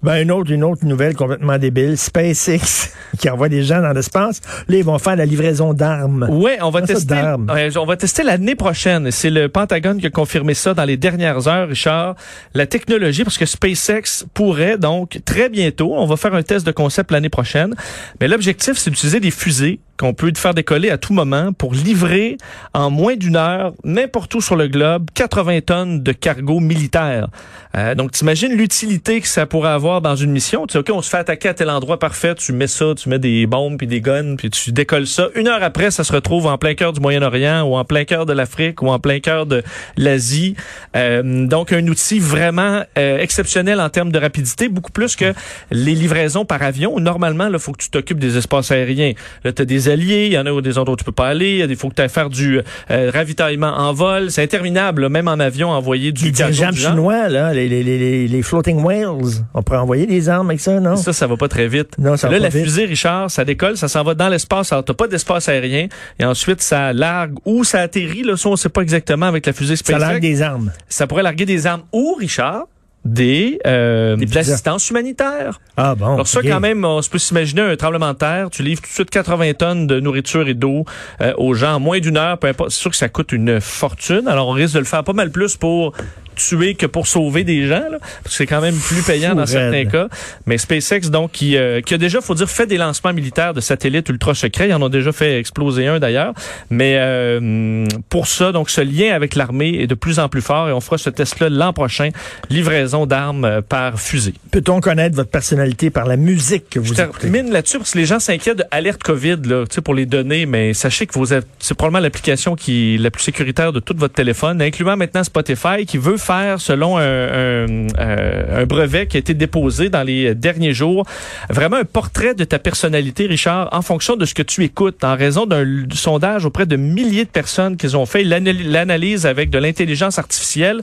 Ben, 0.01 0.21
une 0.21 0.31
autre, 0.31 0.49
une 0.51 0.63
autre 0.63 0.85
nouvelle 0.85 1.13
complètement 1.13 1.57
débile. 1.57 1.97
SpaceX, 1.97 2.93
qui 3.19 3.29
envoie 3.29 3.49
des 3.49 3.63
gens 3.63 3.81
dans 3.81 3.91
l'espace. 3.91 4.39
Là, 4.69 4.77
ils 4.77 4.83
vont 4.83 4.97
faire 4.97 5.17
la 5.17 5.25
livraison 5.25 5.73
d'armes. 5.73 6.25
Ouais, 6.29 6.57
on 6.61 6.69
va 6.69 6.81
tester. 6.81 7.15
ouais, 7.53 7.77
on 7.77 7.85
va 7.85 7.97
tester 7.97 8.23
l'année 8.23 8.55
prochaine. 8.55 9.11
C'est 9.11 9.29
le 9.29 9.49
Pentagone 9.49 9.99
qui 9.99 10.07
a 10.07 10.09
confirmé 10.09 10.53
ça 10.53 10.73
dans 10.73 10.85
les 10.85 10.95
dernières 10.95 11.47
heures, 11.49 11.67
Richard. 11.67 12.15
La 12.53 12.65
technologie, 12.65 13.23
parce 13.23 13.37
que 13.37 13.45
SpaceX 13.45 14.25
pourrait 14.33 14.77
donc 14.77 15.19
très 15.25 15.49
bientôt, 15.49 15.93
on 15.95 16.05
va 16.05 16.15
faire 16.15 16.33
un 16.33 16.43
test 16.43 16.65
de 16.65 16.71
concept 16.71 17.11
l'année 17.11 17.29
prochaine. 17.29 17.75
Mais 18.21 18.29
l'objectif, 18.29 18.77
c'est 18.77 18.89
d'utiliser 18.89 19.19
des 19.19 19.31
fusées 19.31 19.79
qu'on 19.99 20.13
peut 20.13 20.31
faire 20.37 20.53
décoller 20.53 20.89
à 20.89 20.97
tout 20.97 21.13
moment 21.13 21.51
pour 21.51 21.73
livrer 21.73 22.37
en 22.73 22.89
moins 22.89 23.17
d'une 23.17 23.35
heure, 23.35 23.73
n'importe 23.83 24.33
où 24.33 24.39
sur 24.39 24.55
le 24.55 24.69
globe, 24.69 25.09
80 25.13 25.59
tonnes 25.61 26.01
de 26.01 26.13
cargo 26.13 26.61
militaire. 26.61 27.27
Euh, 27.75 27.95
donc, 27.95 28.11
t'imagines 28.11 28.53
l'utilité 28.53 29.19
que 29.19 29.27
ça 29.27 29.45
pourrait 29.45 29.71
avoir 29.71 30.01
dans 30.01 30.15
une 30.15 30.31
mission? 30.31 30.65
Tu 30.67 30.73
sais, 30.73 30.79
OK, 30.79 30.89
on 30.91 31.01
se 31.01 31.09
fait 31.09 31.17
attaquer 31.17 31.49
à 31.49 31.53
tel 31.53 31.69
endroit 31.69 31.99
parfait, 31.99 32.33
tu 32.33 32.53
mets 32.53 32.67
ça, 32.67 32.93
tu 32.95 33.09
mets 33.09 33.19
des 33.19 33.45
bombes 33.45 33.77
puis 33.77 33.87
des 33.87 33.99
guns, 33.99 34.37
puis 34.37 34.49
tu 34.49 34.71
décolles 34.71 35.05
ça. 35.05 35.27
Une 35.35 35.49
heure 35.49 35.61
après, 35.61 35.91
ça 35.91 36.05
se 36.05 36.13
retrouve 36.13 36.47
en 36.47 36.57
plein 36.57 36.75
cœur 36.75 36.93
du 36.93 37.01
Moyen-Orient 37.01 37.63
ou 37.63 37.75
en 37.75 37.83
plein 37.83 38.05
cœur 38.05 38.25
de 38.25 38.31
l'Afrique 38.31 38.81
ou 38.81 38.87
en 38.87 38.99
plein 38.99 39.19
cœur 39.19 39.45
de 39.45 39.63
l'Asie. 39.97 40.55
Euh, 40.95 41.45
donc, 41.45 41.73
un 41.73 41.85
outil 41.87 42.19
vraiment 42.19 42.83
euh, 42.97 43.19
exceptionnel 43.19 43.81
en 43.81 43.89
termes 43.89 44.13
de 44.13 44.19
rapidité, 44.19 44.69
beaucoup 44.69 44.93
plus 44.93 45.17
que 45.17 45.33
les 45.71 45.93
livraisons 45.93 46.45
par 46.45 46.63
avion. 46.63 46.99
Normalement, 47.01 47.49
il 47.51 47.59
faut 47.59 47.73
que 47.73 47.83
tu 47.83 47.89
t'occupes 47.89 48.19
des 48.19 48.37
espaces 48.37 48.71
aériens. 48.71 49.11
Là, 49.43 49.51
tu 49.51 49.61
as 49.61 49.65
des 49.65 49.88
alliés, 49.89 50.27
il 50.27 50.33
y 50.33 50.37
en 50.37 50.45
a 50.45 50.61
des 50.61 50.77
endroits 50.77 50.93
où 50.93 50.97
tu 50.97 51.03
peux 51.03 51.11
pas 51.11 51.27
aller, 51.27 51.65
il 51.67 51.75
faut 51.75 51.89
que 51.89 51.95
tu 51.95 52.01
ailles 52.01 52.09
faire 52.09 52.29
du 52.29 52.61
euh, 52.91 53.11
ravitaillement 53.13 53.67
en 53.77 53.93
vol. 53.93 54.31
C'est 54.31 54.43
interminable, 54.43 55.03
là, 55.03 55.09
même 55.09 55.27
en 55.27 55.39
avion, 55.39 55.69
envoyer 55.69 56.11
du 56.11 56.25
Les 56.25 56.31
dirigeables 56.31 56.77
chinois, 56.77 57.29
là, 57.29 57.53
les, 57.53 57.67
les, 57.67 57.83
les, 57.83 58.27
les, 58.27 58.41
floating 58.41 58.83
whales. 58.83 59.43
On 59.53 59.61
pourrait 59.61 59.79
envoyer 59.79 60.05
des 60.05 60.29
armes 60.29 60.49
avec 60.49 60.59
ça, 60.59 60.79
non? 60.79 60.95
Ça, 60.95 61.13
ça 61.13 61.27
va 61.27 61.37
pas 61.37 61.47
très 61.47 61.67
vite. 61.67 61.97
Non, 61.97 62.17
ça 62.17 62.27
va 62.27 62.33
là, 62.33 62.39
pas 62.39 62.43
la 62.43 62.49
vite. 62.49 62.63
fusée, 62.63 62.85
Richard, 62.85 63.29
ça 63.31 63.45
décolle, 63.45 63.77
ça 63.77 63.87
s'en 63.87 64.03
va 64.03 64.13
dans 64.13 64.29
l'espace. 64.29 64.71
Alors, 64.71 64.85
t'as 64.85 64.93
pas 64.93 65.07
d'espace 65.07 65.49
aérien. 65.49 65.87
Et 66.19 66.25
ensuite, 66.25 66.61
ça 66.61 66.93
largue 66.93 67.37
ou 67.45 67.63
ça 67.63 67.81
atterrit. 67.81 68.23
Là, 68.23 68.37
ça, 68.37 68.49
on 68.49 68.55
sait 68.55 68.69
pas 68.69 68.81
exactement 68.81 69.25
avec 69.27 69.45
la 69.45 69.53
fusée 69.53 69.75
Ça 69.75 69.83
SpaceX. 69.83 69.99
largue 69.99 70.21
des 70.21 70.41
armes. 70.41 70.71
Ça 70.87 71.07
pourrait 71.07 71.23
larguer 71.23 71.45
des 71.45 71.67
armes 71.67 71.83
ou, 71.93 72.15
Richard, 72.19 72.65
des, 73.05 73.59
euh, 73.65 74.15
Des 74.15 74.25
de 74.25 74.29
pizzas. 74.31 74.39
l'assistance 74.51 74.89
humanitaire. 74.89 75.59
Ah 75.77 75.95
bon. 75.95 76.13
Alors 76.15 76.27
ça, 76.27 76.41
quand 76.41 76.59
même, 76.59 76.83
on 76.83 77.01
se 77.01 77.09
peut 77.09 77.17
s'imaginer 77.17 77.61
un 77.61 77.75
tremblement 77.75 78.13
de 78.13 78.17
terre. 78.17 78.49
Tu 78.51 78.61
livres 78.63 78.81
tout 78.81 78.89
de 78.89 78.93
suite 78.93 79.09
80 79.09 79.53
tonnes 79.53 79.87
de 79.87 79.99
nourriture 79.99 80.47
et 80.47 80.53
d'eau 80.53 80.85
euh, 81.21 81.33
aux 81.37 81.53
gens 81.53 81.75
en 81.75 81.79
moins 81.79 81.99
d'une 81.99 82.17
heure. 82.17 82.37
Peu 82.37 82.47
importe. 82.47 82.71
C'est 82.71 82.79
sûr 82.81 82.91
que 82.91 82.97
ça 82.97 83.09
coûte 83.09 83.31
une 83.31 83.61
fortune. 83.61 84.27
Alors 84.27 84.47
on 84.49 84.51
risque 84.51 84.73
de 84.73 84.79
le 84.79 84.85
faire 84.85 85.03
pas 85.03 85.13
mal 85.13 85.31
plus 85.31 85.55
pour 85.55 85.93
tuer 86.35 86.75
que 86.75 86.85
pour 86.85 87.07
sauver 87.07 87.43
des 87.43 87.67
gens. 87.67 87.79
Là, 87.89 87.97
parce 87.99 88.35
que 88.35 88.37
c'est 88.37 88.47
quand 88.47 88.61
même 88.61 88.75
plus 88.75 89.01
payant 89.01 89.31
Fou 89.31 89.35
dans 89.37 89.45
certains 89.45 89.85
cas. 89.85 90.07
Mais 90.45 90.57
SpaceX, 90.57 91.09
donc, 91.09 91.31
qui, 91.31 91.57
euh, 91.57 91.81
qui 91.81 91.93
a 91.93 91.97
déjà, 91.97 92.21
faut 92.21 92.35
dire, 92.35 92.49
fait 92.49 92.65
des 92.65 92.77
lancements 92.77 93.13
militaires 93.13 93.53
de 93.53 93.61
satellites 93.61 94.09
ultra 94.09 94.33
secrets. 94.35 94.69
Ils 94.69 94.73
en 94.73 94.81
ont 94.81 94.89
déjà 94.89 95.11
fait 95.11 95.39
exploser 95.39 95.87
un 95.87 95.99
d'ailleurs. 95.99 96.33
Mais 96.69 96.95
euh, 96.97 97.85
pour 98.09 98.27
ça, 98.27 98.51
donc, 98.51 98.69
ce 98.69 98.81
lien 98.81 99.13
avec 99.13 99.35
l'armée 99.35 99.81
est 99.81 99.87
de 99.87 99.95
plus 99.95 100.19
en 100.19 100.29
plus 100.29 100.41
fort 100.41 100.69
et 100.69 100.71
on 100.71 100.81
fera 100.81 100.97
ce 100.97 101.09
test-là 101.09 101.49
l'an 101.49 101.73
prochain. 101.73 102.09
Livraison 102.49 103.05
d'armes 103.05 103.45
euh, 103.45 103.61
par 103.61 103.99
fusée. 103.99 104.33
Peut-on 104.51 104.79
connaître 104.81 105.15
votre 105.15 105.29
personnalité 105.29 105.89
par 105.89 106.05
la 106.05 106.17
musique 106.17 106.69
que 106.69 106.79
vous 106.79 106.93
Je 106.93 107.01
écoutez? 107.01 107.29
termine 107.29 107.51
là-dessus 107.51 107.77
parce 107.77 107.91
que 107.91 107.97
les 107.97 108.05
gens 108.05 108.19
s'inquiètent 108.19 108.59
de 108.59 108.63
alerte 108.71 109.03
COVID 109.03 109.37
là, 109.45 109.65
tu 109.67 109.75
sais, 109.75 109.81
pour 109.81 109.93
les 109.93 110.05
données, 110.05 110.45
mais 110.45 110.73
sachez 110.73 111.05
que 111.05 111.13
vous 111.13 111.33
êtes, 111.33 111.47
c'est 111.59 111.73
probablement 111.75 112.01
l'application 112.01 112.55
qui 112.55 112.95
est 112.95 112.97
la 112.97 113.11
plus 113.11 113.23
sécuritaire 113.23 113.73
de 113.73 113.79
tout 113.79 113.95
votre 113.97 114.13
téléphone, 114.13 114.61
incluant 114.61 114.97
maintenant 114.97 115.23
Spotify, 115.23 115.85
qui 115.85 115.97
veut 115.97 116.17
faire, 116.19 116.61
selon 116.61 116.97
un, 116.97 117.01
un, 117.01 117.87
euh, 117.97 118.61
un 118.61 118.65
brevet 118.65 119.07
qui 119.07 119.17
a 119.17 119.19
été 119.19 119.33
déposé 119.33 119.89
dans 119.89 120.03
les 120.03 120.35
derniers 120.35 120.73
jours, 120.73 121.05
vraiment 121.49 121.77
un 121.77 121.85
portrait 121.85 122.35
de 122.35 122.43
ta 122.43 122.59
personnalité, 122.59 123.25
Richard, 123.25 123.69
en 123.71 123.81
fonction 123.81 124.15
de 124.15 124.25
ce 124.25 124.33
que 124.35 124.43
tu 124.43 124.63
écoutes, 124.63 125.03
en 125.03 125.15
raison 125.15 125.45
d'un 125.45 125.65
sondage 125.93 126.45
auprès 126.45 126.65
de 126.65 126.75
milliers 126.75 127.25
de 127.25 127.29
personnes 127.29 127.77
qu'ils 127.77 127.97
ont 127.97 128.05
fait 128.05 128.23
l'anal- 128.23 128.61
l'analyse 128.69 129.25
avec 129.25 129.49
de 129.49 129.57
l'intelligence 129.57 130.19
artificielle 130.19 130.81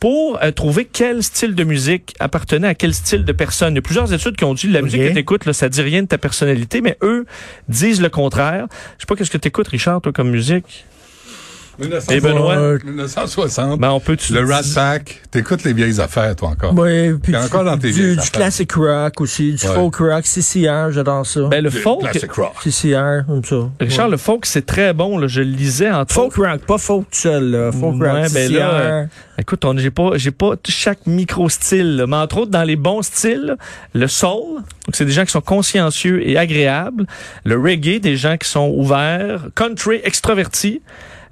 pour 0.00 0.40
euh, 0.42 0.50
trouver 0.50 0.84
quel 0.92 1.22
style 1.22 1.54
de 1.54 1.62
musique 1.62 2.14
appartenait 2.18 2.66
à 2.66 2.74
quel 2.74 2.92
style 2.92 3.24
de 3.24 3.30
personne. 3.30 3.74
Il 3.74 3.76
y 3.76 3.78
a 3.78 3.82
plusieurs 3.82 4.12
études 4.12 4.34
qui 4.36 4.42
ont 4.44 4.52
dit 4.52 4.66
la 4.66 4.80
Ok. 4.80 4.86
musique 4.86 5.02
que 5.02 5.12
tu 5.12 5.18
écoutes, 5.20 5.46
là, 5.46 5.52
ça 5.52 5.68
dit 5.68 5.80
rien 5.80 6.02
de 6.02 6.08
ta 6.08 6.18
personnalité, 6.18 6.80
mais 6.80 6.98
eux 7.02 7.24
disent 7.68 8.00
le 8.02 8.08
contraire. 8.08 8.66
Je 8.98 9.02
sais 9.02 9.06
pas 9.06 9.14
qu'est-ce 9.14 9.30
que 9.30 9.38
tu 9.38 9.46
écoutes, 9.46 9.68
Richard, 9.68 10.00
toi, 10.00 10.12
comme 10.12 10.30
musique? 10.30 10.84
Et 12.10 12.20
Benoît? 12.20 12.54
Euh, 12.56 12.78
1960. 12.84 13.80
Ben, 13.80 13.90
on 13.90 14.00
peut 14.00 14.16
tu 14.16 14.32
le 14.34 14.44
Rat 14.44 14.62
Pack. 14.74 15.22
T'écoutes 15.30 15.64
les 15.64 15.72
vieilles 15.72 16.00
affaires, 16.00 16.36
toi, 16.36 16.50
encore. 16.50 16.74
Ouais, 16.74 17.12
puis 17.22 17.32
T'es 17.32 17.38
encore 17.38 17.64
dans 17.64 17.78
tes 17.78 17.88
du, 17.88 17.94
vieilles 17.94 18.12
du 18.14 18.18
affaires. 18.20 18.32
classic 18.32 18.72
rock 18.72 19.20
aussi, 19.20 19.54
du 19.54 19.66
Ouais. 19.66 19.74
folk 19.74 19.96
rock, 19.96 20.24
CCR, 20.26 20.90
j'adore 20.92 21.24
ça. 21.26 21.40
Ben, 21.48 21.62
le 21.64 21.70
folk. 21.70 22.00
Classic 22.02 22.30
rock. 22.32 22.52
CCR, 22.62 23.24
comme 23.26 23.44
ça. 23.44 23.56
Richard, 23.80 24.08
le 24.08 24.16
folk, 24.18 24.44
c'est 24.46 24.66
très 24.66 24.92
bon. 24.92 25.18
Là. 25.18 25.26
Je 25.26 25.40
le 25.40 25.48
lisais 25.50 25.90
en 25.90 26.04
Folk 26.06 26.34
rock, 26.36 26.60
pas 26.66 26.78
folk 26.78 27.04
tout 27.10 27.18
seul, 27.18 27.50
là. 27.50 27.72
Folk 27.72 28.00
Ouais, 28.00 28.10
rock, 28.10 28.30
ben 28.32 28.48
CCR. 28.48 28.58
là, 28.58 28.70
euh, 28.74 29.04
Écoute, 29.38 29.64
on 29.64 29.76
j'ai 29.76 29.90
pas 29.90 30.10
j'ai 30.16 30.30
pas 30.30 30.52
chaque 30.68 31.06
micro 31.06 31.48
style, 31.48 31.96
là, 31.96 32.06
mais 32.06 32.16
entre 32.16 32.38
autres 32.38 32.50
dans 32.50 32.62
les 32.62 32.76
bons 32.76 33.02
styles, 33.02 33.56
le 33.94 34.06
soul, 34.06 34.56
donc 34.58 34.94
c'est 34.94 35.04
des 35.06 35.10
gens 35.12 35.24
qui 35.24 35.32
sont 35.32 35.40
consciencieux 35.40 36.28
et 36.28 36.36
agréables, 36.36 37.06
le 37.44 37.58
reggae, 37.58 37.98
des 37.98 38.16
gens 38.16 38.36
qui 38.36 38.48
sont 38.48 38.68
ouverts, 38.68 39.46
country 39.56 40.00
extravertis. 40.04 40.80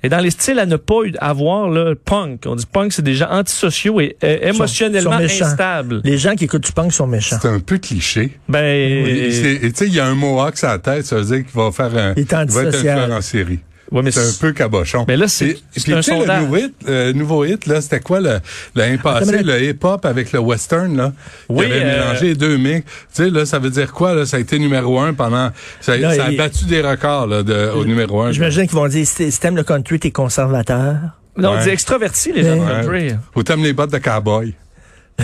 Et 0.03 0.09
dans 0.09 0.19
les 0.21 0.31
styles 0.31 0.59
à 0.59 0.67
ne 0.67 0.77
pas 0.77 1.03
eu- 1.05 1.15
avoir, 1.19 1.69
le 1.69 1.95
punk. 1.95 2.43
On 2.47 2.55
dit 2.55 2.67
punk, 2.71 2.93
c'est 2.93 3.03
des 3.03 3.15
gens 3.15 3.29
antisociaux 3.31 4.01
et 4.01 4.17
euh, 4.25 4.39
émotionnellement 4.43 5.19
sont 5.29 5.43
instables. 5.43 6.01
Les 6.05 6.19
gens 6.19 6.35
qui 6.35 6.45
écoutent 6.45 6.65
du 6.65 6.73
punk 6.73 6.93
sont 6.93 7.07
méchants. 7.07 7.39
C'est 7.41 7.49
un 7.49 7.61
peu 7.61 7.79
cliché. 7.79 8.33
Ben, 8.49 8.65
et 8.65 9.29
Tu 9.63 9.73
sais, 9.75 9.87
il 9.87 9.95
y 9.95 10.01
a 10.01 10.07
un 10.07 10.15
mohawk 10.15 10.57
sur 10.57 10.69
la 10.69 10.79
tête, 10.79 11.07
ça 11.07 11.17
veut 11.17 11.25
dire 11.25 11.45
qu'il 11.45 11.61
va 11.61 11.71
faire 11.73 11.97
un. 11.97 12.15
Il 12.17 12.23
est 12.23 12.33
va 12.33 12.63
être 12.65 12.87
un 12.87 13.11
en 13.17 13.21
série. 13.21 13.61
Ouais, 13.93 14.03
mais 14.03 14.11
c'est 14.13 14.21
un 14.21 14.25
c'est- 14.25 14.41
peu 14.41 14.53
cabochon. 14.53 15.05
Mais 15.09 15.17
là, 15.17 15.27
c'est- 15.27 15.47
Et- 15.49 15.59
c'est 15.73 15.83
puis, 15.83 15.93
un 15.93 15.97
tu 15.97 16.03
sais, 16.05 16.19
sondage. 16.19 16.39
Le 16.41 16.45
nouveau 16.47 16.57
hit, 16.59 16.75
euh, 16.89 17.13
nouveau 17.13 17.45
hit, 17.45 17.67
là, 17.67 17.81
c'était 17.81 17.99
quoi 18.01 18.21
le, 18.21 18.39
l'année 18.77 18.99
passée, 18.99 19.35
Attends, 19.35 19.47
le 19.47 19.63
hip-hop 19.65 20.05
avec 20.07 20.33
le 20.33 20.39
western, 20.39 20.97
là? 20.97 21.13
Oui, 21.49 21.67
Qui 21.67 21.73
avait 21.73 21.83
euh, 21.85 21.99
mélangé 22.05 22.27
les 22.29 22.35
deux 22.37 22.57
mix. 22.57 22.85
Tu 23.15 23.25
sais, 23.25 23.31
là, 23.31 23.45
ça 23.47 23.59
veut 23.59 23.71
dire 23.71 23.93
quoi, 23.93 24.15
là? 24.15 24.27
Ça 24.27 24.37
a 24.37 24.41
été 24.41 24.59
numéro 24.59 25.01
un 25.01 25.13
pendant, 25.13 25.51
ça, 25.81 25.97
Là, 25.97 26.15
ça 26.15 26.27
a 26.27 26.31
il- 26.31 26.37
battu 26.37 26.65
des 26.67 26.83
records, 26.83 27.27
là, 27.27 27.43
de, 27.43 27.71
au 27.75 27.85
numéro 27.85 28.23
un. 28.23 28.31
J'imagine 28.33 28.63
qu'ils 28.67 28.77
vont 28.77 28.87
dire, 28.89 29.07
si 29.07 29.31
t'aimes 29.41 29.57
le 29.57 29.65
country, 29.65 29.99
t'es 29.99 30.11
conservateur. 30.13 30.95
Non, 31.37 31.51
on 31.51 31.57
Ouais. 31.57 31.63
dit 31.65 31.71
extraverti, 31.71 32.33
les 32.33 32.43
gens 32.45 32.57
de 32.57 32.61
Ouais. 32.61 32.67
country. 32.83 33.11
Ou 33.37 33.43
t'aimes 33.43 33.63
les 33.63 33.73
bottes 33.73 33.93
de 33.93 33.99
cowboy. 33.99 34.55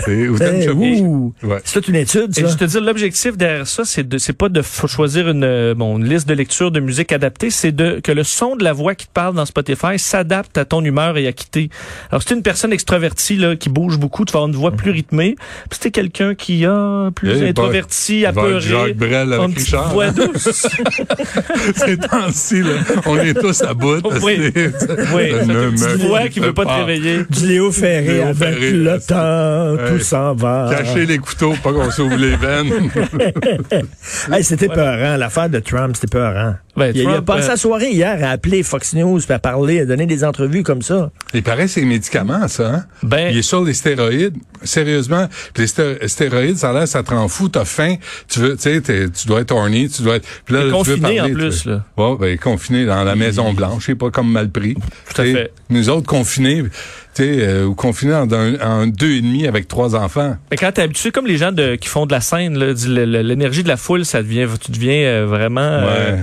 Et- 0.07 0.27
Ou 0.29 0.37
t'aimes 0.37 0.61
Eh. 0.61 1.45
Ouais. 1.45 1.57
C'est 1.63 1.73
toute 1.73 1.87
une 1.87 1.95
étude, 1.95 2.29
Et 2.37 2.41
ça. 2.41 2.47
je 2.49 2.55
te 2.55 2.65
dis, 2.65 2.79
l'objectif 2.79 3.35
derrière 3.35 3.65
ça, 3.67 3.83
c'est 3.83 4.07
de, 4.07 4.17
c'est 4.19 4.33
pas 4.33 4.47
de 4.47 4.61
f- 4.61 4.87
choisir 4.87 5.27
une, 5.29 5.43
euh, 5.43 5.73
bon, 5.73 5.97
une 5.97 6.05
liste 6.07 6.27
de 6.27 6.35
lecture 6.35 6.69
de 6.71 6.79
musique 6.79 7.11
adaptée, 7.11 7.49
c'est 7.49 7.71
de 7.71 7.99
que 8.03 8.11
le 8.11 8.23
son 8.23 8.55
de 8.55 8.63
la 8.63 8.73
voix 8.73 8.93
qui 8.93 9.07
te 9.07 9.11
parle 9.11 9.33
dans 9.33 9.45
Spotify 9.45 9.97
s'adapte 9.97 10.55
à 10.57 10.65
ton 10.65 10.83
humeur 10.83 11.17
et 11.17 11.25
à 11.27 11.31
quitter. 11.31 11.69
Alors, 12.11 12.21
si 12.21 12.27
t'es 12.27 12.35
une 12.35 12.43
personne 12.43 12.71
extravertie 12.73 13.37
là, 13.37 13.55
qui 13.55 13.69
bouge 13.69 13.97
beaucoup, 13.97 14.23
tu 14.23 14.33
vas 14.33 14.37
avoir 14.39 14.49
une 14.49 14.55
voix 14.55 14.71
plus 14.71 14.91
rythmée. 14.91 15.35
Puis 15.69 15.73
si 15.73 15.79
t'es 15.79 15.91
quelqu'un 15.91 16.35
qui 16.35 16.63
a 16.65 17.09
plus 17.15 17.31
Eh, 17.41 17.49
introverti, 17.49 18.23
être 18.23 18.37
apeuré, 18.37 18.61
Jacques 18.61 18.97
Brel 18.97 19.27
une 19.27 19.33
avec 19.33 19.55
petite 19.55 19.65
Richard. 19.65 19.93
voix 19.93 20.11
douce. 20.11 20.67
Ces 21.75 21.97
temps-ci, 21.97 22.61
là, 22.61 22.69
on 23.05 23.17
est 23.17 23.33
tous 23.33 23.61
à 23.63 23.73
bout. 23.73 24.01
Oui. 24.23 24.51
C'est- 24.53 24.71
oui, 25.15 25.31
Ne 25.33 25.37
cette 25.39 25.47
me 25.47 25.71
petite 25.71 26.07
voix 26.07 26.27
qui 26.27 26.39
veut 26.39 26.53
pas 26.53 26.63
te 26.63 26.67
pas. 26.67 26.85
réveiller. 26.85 27.21
Du 27.29 27.47
Léo 27.47 27.71
Ferré, 27.71 28.21
avec 28.21 28.59
le 28.59 28.99
c'est- 28.99 29.07
temps, 29.07 29.77
tout 29.89 29.99
s'en 29.99 30.33
va. 30.33 30.69
Cacher 30.75 31.05
les 31.05 31.17
couteaux, 31.17 31.53
pas 31.63 31.71
qu'on 31.73 31.89
s'ouvre 31.91 32.15
les 32.15 32.35
veines. 32.35 32.89
Hey, 34.31 34.43
c'était 34.43 34.67
peurant, 34.67 35.15
l'affaire 35.17 35.49
de 35.49 35.59
Trump, 35.59 35.95
c'était 35.95 36.17
peurant. 36.17 36.55
Ben, 36.77 36.91
il, 36.95 37.01
il 37.01 37.07
a 37.09 37.21
passé 37.21 37.47
euh, 37.47 37.49
la 37.49 37.57
soirée 37.57 37.89
hier 37.91 38.17
à 38.23 38.29
appeler 38.31 38.63
Fox 38.63 38.93
News, 38.93 39.19
puis 39.19 39.33
à 39.33 39.39
parler, 39.39 39.81
à 39.81 39.85
donner 39.85 40.05
des 40.05 40.23
entrevues 40.23 40.63
comme 40.63 40.81
ça. 40.81 41.09
Il 41.33 41.43
paraît 41.43 41.67
c'est 41.67 41.81
médicaments, 41.81 42.47
ça. 42.47 42.69
Hein? 42.69 42.83
Ben- 43.03 43.29
il 43.31 43.37
est 43.39 43.41
sur 43.41 43.63
les 43.63 43.73
stéroïdes. 43.73 44.35
Sérieusement, 44.63 45.27
Puis 45.53 45.63
les 45.63 45.67
sté- 45.67 46.07
stéroïdes, 46.07 46.57
ça 46.57 46.71
a 46.71 46.73
l'air, 46.73 46.87
ça 46.87 47.03
te 47.03 47.11
rend 47.11 47.27
fou. 47.27 47.47
T'as 47.49 47.63
faim. 47.65 47.95
Tu 48.27 48.39
veux, 48.39 48.55
tu 48.55 48.63
sais, 48.63 48.81
tu 48.81 49.27
dois 49.27 49.41
être 49.41 49.51
horny. 49.51 49.87
Tu 49.89 50.01
dois 50.01 50.15
être. 50.15 50.27
Puis 50.45 50.55
là, 50.55 50.61
Et 50.61 50.63
tu 50.63 50.67
veux 50.69 50.73
confiné, 50.73 50.99
parler, 51.01 51.21
en 51.21 51.25
tu 51.27 51.33
plus, 51.33 51.65
veux- 51.65 51.71
là. 51.73 51.83
Ouais, 51.97 52.17
ben 52.19 52.37
confiné 52.37 52.85
dans 52.85 53.03
la 53.03 53.15
Maison 53.15 53.53
Blanche, 53.53 53.83
c'est 53.85 53.95
pas 53.95 54.09
comme 54.09 54.31
mal 54.31 54.49
pris. 54.49 54.73
Tout 54.75 55.21
à 55.21 55.23
Tu 55.25 55.31
sais, 55.31 55.33
fait. 55.33 55.51
Nous 55.69 55.89
autres 55.89 56.07
confinés, 56.07 56.63
tu 56.63 56.69
sais, 57.13 57.37
euh, 57.41 57.65
ou 57.65 57.75
confinés 57.75 58.13
en, 58.15 58.31
un- 58.31 58.59
en 58.61 58.87
deux 58.87 59.11
et 59.11 59.21
demi 59.21 59.47
avec 59.47 59.67
trois 59.67 59.95
enfants. 59.95 60.37
Mais 60.51 60.57
quand 60.57 60.71
t'es 60.71 60.81
habitué, 60.81 61.11
comme 61.11 61.27
les 61.27 61.37
gens 61.37 61.51
de, 61.51 61.75
qui 61.75 61.87
font 61.87 62.05
de 62.05 62.11
la 62.13 62.21
scène, 62.21 62.57
l'énergie 62.57 63.63
de 63.63 63.67
la 63.67 63.77
foule, 63.77 64.05
ça 64.05 64.21
devient, 64.23 64.47
tu 64.59 64.71
deviens 64.71 65.03
euh, 65.03 65.25
vraiment 65.27 65.61
euh. 65.61 66.17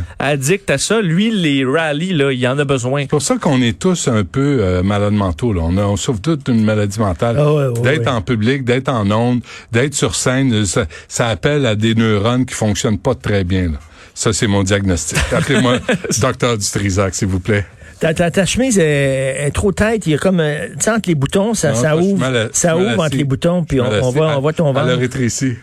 Addict 0.44 0.70
à 0.70 0.78
ça. 0.78 1.00
Lui, 1.00 1.30
les 1.30 1.64
rallyes, 1.64 2.12
là, 2.12 2.32
il 2.32 2.46
en 2.46 2.58
a 2.58 2.64
besoin. 2.64 3.02
C'est 3.02 3.08
pour 3.10 3.22
ça 3.22 3.36
qu'on 3.36 3.62
est 3.62 3.78
tous 3.78 4.08
un 4.08 4.24
peu 4.24 4.58
euh, 4.60 4.82
malades 4.82 5.12
mentaux. 5.14 5.52
Là. 5.52 5.62
On, 5.64 5.76
a, 5.76 5.82
on 5.84 5.96
souffre 5.96 6.20
tous 6.20 6.36
d'une 6.36 6.62
maladie 6.64 7.00
mentale. 7.00 7.36
Ah 7.38 7.52
ouais, 7.52 7.66
ouais, 7.68 7.80
d'être 7.80 8.02
ouais. 8.06 8.08
en 8.08 8.20
public, 8.20 8.64
d'être 8.64 8.88
en 8.88 9.10
onde, 9.10 9.40
d'être 9.72 9.94
sur 9.94 10.14
scène, 10.14 10.64
ça, 10.66 10.86
ça 11.08 11.28
appelle 11.28 11.64
à 11.66 11.74
des 11.76 11.94
neurones 11.94 12.44
qui 12.44 12.54
fonctionnent 12.54 12.98
pas 12.98 13.14
très 13.14 13.44
bien. 13.44 13.64
Là. 13.72 13.78
Ça, 14.14 14.32
c'est 14.32 14.46
mon 14.46 14.62
diagnostic. 14.62 15.18
Appelez-moi 15.32 15.78
docteur 16.20 16.58
Dutrisac, 16.58 17.14
s'il 17.14 17.28
vous 17.28 17.40
plaît. 17.40 17.64
Ta, 18.00 18.12
ta, 18.12 18.30
ta 18.30 18.44
chemise 18.44 18.78
est, 18.78 19.46
est 19.46 19.50
trop 19.50 19.72
tête. 19.72 20.06
Il 20.06 20.12
y 20.12 20.14
a 20.14 20.18
comme, 20.18 20.40
euh, 20.40 20.68
tu 20.68 20.74
sais, 20.80 20.90
entre 20.90 21.08
les 21.08 21.14
boutons, 21.14 21.54
ça, 21.54 21.70
Non, 21.70 21.74
ça 21.76 21.96
ouvre, 21.96 22.48
ça 22.52 22.76
ouvre 22.76 23.00
entre 23.02 23.16
les 23.16 23.24
boutons, 23.24 23.64
puis 23.64 23.80
on, 23.80 24.10
voit, 24.10 24.36
on 24.36 24.40
voit 24.40 24.52
ton 24.52 24.68
Elle 24.68 24.74
ventre. 24.74 24.98
rétréci. 24.98 25.54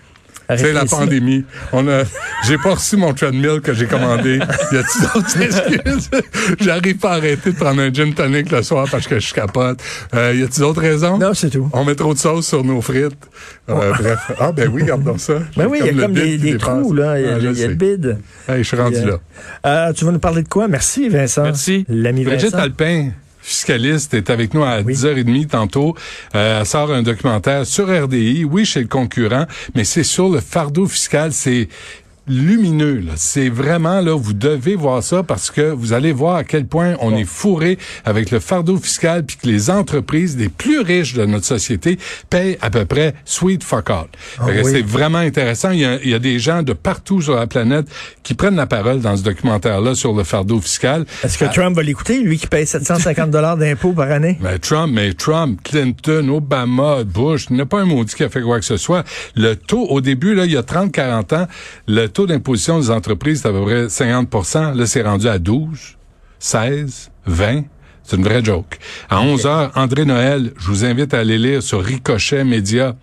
C'est 0.58 0.74
la 0.74 0.86
pandémie. 0.86 1.44
On 1.72 1.88
a, 1.88 2.04
j'ai 2.48 2.58
pas 2.58 2.76
reçu 2.76 2.98
mon 2.98 3.14
treadmill 3.14 3.62
que 3.62 3.74
j'ai 3.74 3.86
commandé. 3.86 4.40
Y 4.72 4.78
a-t-il 4.78 5.02
d'autres 5.14 5.42
excuses? 5.42 6.10
J'arrive 6.60 6.98
pas 6.98 7.12
à 7.14 7.16
arrêter 7.16 7.52
de 7.52 7.56
prendre 7.58 7.82
un 7.82 7.94
gin 7.94 8.14
tonic 8.14 8.52
le 8.52 8.64
soir 8.64 8.88
parce 8.90 9.08
que 9.08 9.20
je 9.20 9.34
capote. 9.34 9.80
Euh, 10.14 10.34
y 10.36 10.44
a-t-il 10.44 10.60
d'autres 10.60 10.82
raisons? 10.82 11.18
Non, 11.18 11.34
c'est 11.34 11.50
tout. 11.50 11.70
On 11.74 11.84
met 11.86 11.96
trop 11.96 12.14
de 12.14 12.20
sauce 12.20 12.48
sur 12.48 12.64
nos 12.64 12.82
frites. 12.82 13.12
Euh, 13.70 13.92
Bref. 13.94 14.32
Ah, 14.40 14.52
ben 14.52 14.70
oui, 14.72 14.82
regarde 14.84 15.04
donc 15.04 15.20
ça. 15.20 15.34
Ben 15.58 15.68
oui, 15.68 15.80
il 15.82 15.86
y 15.86 15.90
a 15.90 15.92
le 15.92 16.02
comme 16.02 16.14
bide 16.14 16.42
des, 16.42 16.58
trous, 16.58 16.94
là. 16.94 17.20
Il 17.20 17.26
y 17.26 17.30
a, 17.30 17.36
Ah, 17.36 17.40
y 17.40 17.64
a 17.64 17.68
le 17.68 17.74
bide. 17.76 18.18
Hey, 18.48 18.64
je 18.64 18.68
suis 18.68 18.78
rendu 18.78 18.98
euh, 18.98 19.06
là. 19.12 19.18
Euh, 19.90 19.94
tu 19.94 20.06
vas 20.06 20.12
nous 20.12 20.20
parler 20.20 20.44
de 20.44 20.48
quoi? 20.48 20.68
Merci, 20.68 21.10
Vincent. 21.10 21.44
Merci. 21.44 21.86
L'ami 21.88 22.24
Brigitte 22.24 22.52
Vincent. 22.52 22.64
Alpin, 22.64 23.10
fiscaliste, 23.42 24.14
est 24.14 24.30
avec 24.30 24.54
nous 24.54 24.64
à 24.64 24.82
Oui. 24.82 24.94
10h30 24.94 25.48
tantôt. 25.48 25.96
Euh, 26.36 26.60
elle 26.60 26.66
sort 26.66 26.92
un 26.92 27.04
documentaire 27.04 27.66
sur 27.66 27.88
RDI, 27.88 28.46
oui, 28.46 28.66
chez 28.66 28.82
le 28.82 28.88
concurrent, 28.88 29.46
mais 29.76 29.84
c'est 29.84 30.04
sur 30.04 30.30
le 30.30 30.40
fardeau 30.40 30.86
fiscal. 30.88 31.32
C'est 31.34 31.68
lumineux. 32.28 33.04
C'est 33.16 33.50
vraiment 33.50 34.00
là, 34.02 34.16
vous 34.16 34.34
devez 34.34 34.76
voir 34.76 35.02
ça 35.04 35.24
parce 35.24 35.50
que 35.50 35.72
vous 35.72 35.94
allez 35.94 36.12
voir 36.12 36.36
à 36.36 36.44
quel 36.44 36.66
point 36.66 36.96
on 37.00 37.16
est 37.16 37.26
fourré 37.26 37.78
avec 38.06 38.32
le 38.32 38.40
fardeau 38.40 38.78
fiscal 38.78 39.26
puis 39.26 39.38
que 39.38 39.48
les 39.48 39.70
entreprises 39.70 40.38
les 40.38 40.50
plus 40.50 40.80
riches 40.80 41.14
de 41.14 41.26
notre 41.26 41.46
société 41.46 41.98
payent 42.30 42.58
à 42.62 42.70
peu 42.70 42.86
près 42.86 43.16
sweet 43.26 43.64
fuck 43.64 43.90
all. 43.90 44.06
Ah 44.40 44.46
oui. 44.48 44.62
C'est 44.64 44.86
vraiment 44.86 45.18
intéressant. 45.18 45.72
Il 45.72 45.80
y, 45.80 45.86
a, 45.86 46.00
il 46.04 46.10
y 46.10 46.14
a 46.14 46.20
des 46.20 46.40
gens 46.40 46.64
de 46.64 46.74
partout 46.74 47.22
sur 47.22 47.36
la 47.36 47.48
planète 47.48 47.88
qui 48.24 48.34
prennent 48.34 48.56
la 48.56 48.68
parole 48.68 49.02
dans 49.02 49.18
ce 49.18 49.24
documentaire-là 49.24 49.96
sur 49.96 50.14
le 50.14 50.24
fardeau 50.24 50.62
fiscal. 50.62 51.06
Est-ce 51.24 51.38
que 51.38 51.46
Trump 51.46 51.76
va 51.76 51.84
l'écouter, 51.84 52.22
lui 52.22 52.38
qui 52.38 52.48
paye 52.48 52.68
750 52.68 53.32
dollars 53.32 53.58
d'impôts 53.58 53.94
par 53.94 54.12
année? 54.12 54.38
Mais 54.42 54.60
Trump, 54.60 54.94
mais 54.94 55.14
Trump, 55.14 55.60
Clinton, 55.64 56.28
Obama, 56.30 57.04
Bush, 57.04 57.48
il 57.50 57.56
n'y 57.56 57.62
a 57.62 57.66
pas 57.66 57.82
un 57.82 57.86
maudit 57.86 58.14
qui 58.14 58.24
a 58.24 58.30
fait 58.30 58.42
quoi 58.42 58.60
que 58.60 58.66
ce 58.66 58.78
soit. 58.78 59.04
Le 59.36 59.56
taux, 59.56 59.86
au 59.88 60.02
début, 60.02 60.36
là, 60.36 60.46
il 60.46 60.52
y 60.52 60.58
a 60.58 60.62
30-40 60.62 61.36
ans, 61.36 61.48
le 61.88 62.08
taux 62.12 62.28
d'imposition 62.28 62.80
des 62.80 62.90
entreprises, 62.92 63.38
c'était 63.38 63.50
à 63.50 63.54
peu 63.54 63.64
près 63.64 63.90
50 63.90 64.56
Là, 64.76 64.86
c'est 64.86 65.02
rendu 65.02 65.28
à 65.28 65.40
12, 65.40 65.98
16, 66.40 67.12
20. 67.26 67.64
C'est 68.04 68.18
une 68.18 68.24
vraie 68.24 68.44
joke. 68.44 68.78
À 69.10 69.22
11 69.22 69.46
heures, 69.46 69.72
André 69.76 70.06
Noël, 70.06 70.54
je 70.58 70.68
vous 70.68 70.86
invite 70.86 71.14
à 71.14 71.20
aller 71.20 71.38
lire 71.38 71.64
sur 71.64 71.84
Ricochet 71.84 72.44
Média. 72.44 72.96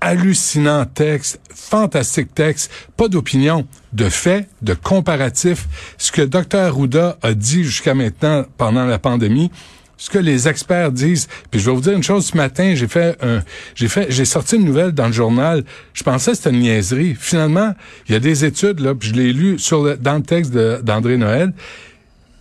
Hallucinant 0.00 0.84
texte, 0.84 1.40
fantastique 1.54 2.34
texte, 2.34 2.70
pas 2.96 3.08
d'opinion, 3.08 3.66
de 3.94 4.08
faits, 4.08 4.48
de 4.60 4.74
comparatifs. 4.74 5.66
Ce 5.96 6.12
que 6.12 6.22
Dr. 6.22 6.58
Arruda 6.58 7.16
a 7.22 7.32
dit 7.32 7.64
jusqu'à 7.64 7.94
maintenant 7.94 8.44
pendant 8.58 8.84
la 8.84 8.98
pandémie, 8.98 9.50
ce 9.96 10.10
que 10.10 10.18
les 10.18 10.48
experts 10.48 10.92
disent. 10.92 11.28
Puis 11.50 11.60
je 11.60 11.66
vais 11.70 11.74
vous 11.74 11.80
dire 11.80 11.92
une 11.92 12.02
chose, 12.02 12.26
ce 12.26 12.36
matin, 12.36 12.74
j'ai 12.74 12.88
fait 12.88 13.16
un, 13.22 13.42
j'ai 13.74 13.88
fait, 13.88 14.06
j'ai 14.10 14.24
sorti 14.24 14.56
une 14.56 14.64
nouvelle 14.64 14.92
dans 14.92 15.06
le 15.06 15.12
journal. 15.12 15.64
Je 15.94 16.02
pensais 16.02 16.32
que 16.32 16.36
c'était 16.36 16.50
une 16.50 16.60
niaiserie. 16.60 17.16
Finalement, 17.18 17.74
il 18.08 18.12
y 18.12 18.16
a 18.16 18.20
des 18.20 18.44
études, 18.44 18.80
là, 18.80 18.94
puis 18.94 19.08
je 19.08 19.14
l'ai 19.14 19.32
lu 19.32 19.58
sur 19.58 19.82
le, 19.82 19.96
dans 19.96 20.16
le 20.16 20.22
texte 20.22 20.52
d'André 20.52 21.16
Noël, 21.16 21.52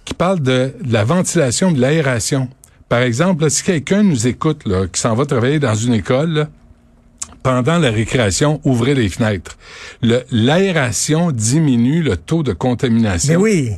qui 0.04 0.14
parle 0.14 0.42
de, 0.42 0.74
la 0.88 1.04
ventilation, 1.04 1.72
de 1.72 1.80
l'aération. 1.80 2.50
Par 2.90 3.00
exemple, 3.00 3.44
là, 3.44 3.50
si 3.50 3.64
quelqu'un 3.64 4.04
nous 4.04 4.28
écoute, 4.28 4.68
là, 4.68 4.88
qui 4.88 5.00
s'en 5.00 5.16
va 5.16 5.26
travailler 5.26 5.60
dans 5.60 5.76
une 5.76 5.94
école, 5.94 6.30
là, 6.32 6.50
pendant 7.42 7.78
la 7.78 7.92
récréation, 7.92 8.60
ouvrez 8.64 8.96
les 8.96 9.08
fenêtres. 9.08 9.58
L'aération 10.02 11.32
diminue 11.32 12.02
le 12.02 12.18
taux 12.18 12.42
de 12.42 12.54
contamination. 12.54 13.34
Mais 13.34 13.40
oui. 13.40 13.72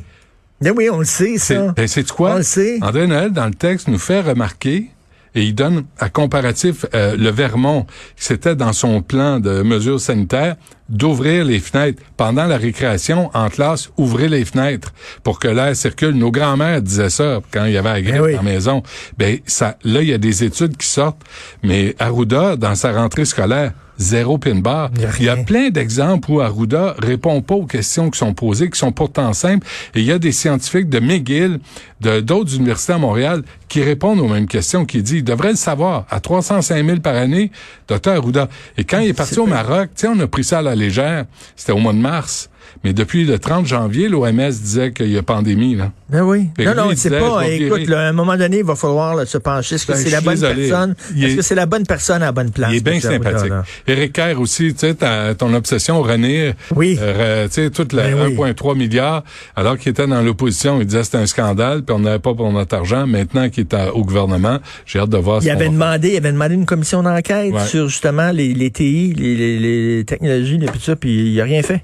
Mais 0.60 0.70
oui, 0.70 0.88
on 0.90 0.98
le 0.98 1.04
sait, 1.04 1.38
C'est, 1.38 1.54
ça. 1.54 1.72
ben, 1.76 1.86
c'est 1.86 2.08
quoi? 2.10 2.32
On 2.34 2.36
le 2.38 2.42
sait. 2.42 2.78
André 2.82 3.06
Noël, 3.06 3.30
dans 3.32 3.46
le 3.46 3.54
texte, 3.54 3.88
nous 3.88 3.98
fait 3.98 4.20
remarquer, 4.20 4.90
et 5.38 5.42
il 5.42 5.54
donne 5.54 5.84
à 6.00 6.08
comparatif 6.08 6.84
euh, 6.94 7.16
le 7.16 7.30
Vermont, 7.30 7.86
c'était 8.16 8.56
dans 8.56 8.72
son 8.72 9.02
plan 9.02 9.38
de 9.38 9.62
mesures 9.62 10.00
sanitaires, 10.00 10.56
d'ouvrir 10.88 11.44
les 11.44 11.60
fenêtres. 11.60 12.02
Pendant 12.16 12.46
la 12.46 12.56
récréation, 12.56 13.30
en 13.34 13.48
classe, 13.48 13.90
ouvrez 13.96 14.28
les 14.28 14.44
fenêtres 14.44 14.92
pour 15.22 15.38
que 15.38 15.46
l'air 15.46 15.76
circule. 15.76 16.14
Nos 16.14 16.32
grands-mères 16.32 16.82
disaient 16.82 17.10
ça 17.10 17.40
quand 17.52 17.66
il 17.66 17.72
y 17.72 17.76
avait 17.76 17.92
la 17.92 18.02
grippe 18.02 18.22
oui. 18.22 18.32
à 18.32 18.38
la 18.38 18.42
maison. 18.42 18.82
Ben, 19.16 19.38
ça, 19.46 19.76
là, 19.84 20.02
il 20.02 20.08
y 20.08 20.12
a 20.12 20.18
des 20.18 20.42
études 20.42 20.76
qui 20.76 20.88
sortent, 20.88 21.22
mais 21.62 21.94
Arruda, 22.00 22.56
dans 22.56 22.74
sa 22.74 22.92
rentrée 22.92 23.24
scolaire, 23.24 23.72
zéro 23.98 24.38
pin 24.38 24.56
bar. 24.56 24.90
Il 24.96 25.02
y 25.02 25.04
a 25.04 25.10
Il 25.18 25.24
y 25.24 25.28
a 25.28 25.34
rien. 25.34 25.44
plein 25.44 25.70
d'exemples 25.70 26.30
où 26.30 26.40
Arruda 26.40 26.94
répond 26.98 27.42
pas 27.42 27.54
aux 27.54 27.66
questions 27.66 28.10
qui 28.10 28.18
sont 28.18 28.32
posées, 28.34 28.70
qui 28.70 28.78
sont 28.78 28.92
pourtant 28.92 29.32
simples. 29.34 29.66
Et 29.94 30.00
il 30.00 30.06
y 30.06 30.12
a 30.12 30.18
des 30.18 30.32
scientifiques 30.32 30.88
de 30.88 31.00
McGill, 31.00 31.60
de 32.00 32.20
d'autres 32.20 32.54
universités 32.54 32.94
à 32.94 32.98
Montréal, 32.98 33.42
qui 33.68 33.82
répondent 33.82 34.20
aux 34.20 34.28
mêmes 34.28 34.46
questions, 34.46 34.84
qui 34.84 35.02
disent, 35.02 35.18
il 35.18 35.24
devrait 35.24 35.50
le 35.50 35.56
savoir, 35.56 36.06
à 36.10 36.20
305 36.20 36.84
000 36.84 37.00
par 37.00 37.14
année, 37.14 37.50
docteur 37.86 38.16
Arruda. 38.16 38.48
Et 38.76 38.84
quand 38.84 38.98
il 39.00 39.10
est 39.10 39.14
parti 39.14 39.38
au 39.38 39.46
Maroc, 39.46 39.90
tu 39.94 40.02
sais, 40.02 40.08
on 40.08 40.18
a 40.20 40.26
pris 40.26 40.44
ça 40.44 40.58
à 40.58 40.62
la 40.62 40.74
légère. 40.74 41.26
C'était 41.56 41.72
au 41.72 41.78
mois 41.78 41.92
de 41.92 41.98
mars. 41.98 42.50
Mais 42.84 42.92
depuis 42.92 43.24
le 43.24 43.38
30 43.38 43.66
janvier, 43.66 44.08
l'OMS 44.08 44.50
disait 44.50 44.92
qu'il 44.92 45.10
y 45.10 45.18
a 45.18 45.22
pandémie, 45.22 45.74
là. 45.74 45.90
Ben 46.10 46.22
oui. 46.22 46.46
Fait 46.56 46.64
Non, 46.64 46.74
non, 46.74 46.90
c'est 46.96 47.10
pas. 47.10 47.46
Écoute, 47.48 47.86
là, 47.88 48.06
à 48.06 48.08
un 48.08 48.12
moment 48.12 48.36
donné, 48.36 48.58
il 48.58 48.64
va 48.64 48.74
falloir 48.76 49.14
là, 49.14 49.26
se 49.26 49.36
pencher. 49.36 49.74
Est-ce 49.74 49.86
que 49.86 49.94
c'est 49.94 50.10
la 50.10 50.20
bonne 50.20 50.40
personne? 50.40 50.94
Est-ce 51.16 51.26
est- 51.26 51.36
que 51.36 51.42
c'est 51.42 51.54
la 51.54 51.66
bonne 51.66 51.84
personne 51.86 52.22
à 52.22 52.26
la 52.26 52.32
bonne 52.32 52.50
place? 52.50 52.70
Il 52.72 52.76
est 52.78 52.80
bien 52.90 53.00
sympathique. 53.00 53.52
Éric 53.86 54.12
Kerr 54.12 54.40
aussi, 54.40 54.72
tu 54.74 54.86
sais, 54.88 54.94
ton 55.36 55.52
obsession, 55.54 56.00
René, 56.02 56.52
Oui. 56.74 56.96
euh, 57.00 57.46
tu 57.48 57.54
sais, 57.54 57.70
toute 57.70 57.92
la 57.92 58.04
Ben 58.04 58.14
oui. 58.14 58.34
1,3 58.36 58.74
milliard, 58.74 59.22
alors 59.56 59.76
qu'il 59.76 59.90
était 59.90 60.06
dans 60.06 60.22
l'opposition, 60.22 60.80
il 60.80 60.86
disait 60.86 61.00
que 61.00 61.04
c'était 61.04 61.18
un 61.18 61.26
scandale, 61.26 61.82
puis 61.82 61.94
on 61.94 61.98
n'avait 62.00 62.18
pas 62.20 62.34
pour 62.34 62.50
notre 62.52 62.74
argent. 62.76 63.06
Maintenant 63.06 63.48
qu'il 63.50 63.64
est 63.64 63.74
à- 63.74 63.94
au 63.94 64.04
gouvernement, 64.04 64.58
j'ai 64.86 65.00
hâte 65.00 65.10
de 65.10 65.18
voir 65.18 65.42
Il 65.42 65.50
avait 65.50 65.66
va 65.66 65.70
demandé, 65.72 66.10
il 66.12 66.16
avait 66.16 66.32
demandé 66.32 66.54
une 66.54 66.66
commission 66.66 67.02
d'enquête 67.02 67.52
Ouais. 67.52 67.66
sur 67.66 67.88
justement 67.88 68.30
les, 68.30 68.54
les 68.54 68.70
TI, 68.70 69.12
les, 69.16 69.34
les, 69.36 69.58
les 69.98 70.04
technologies, 70.04 70.58
et 70.62 70.66
tout 70.66 70.80
ça, 70.80 70.96
puis 70.96 71.32
il 71.32 71.40
a 71.40 71.44
rien 71.44 71.62
fait. 71.62 71.82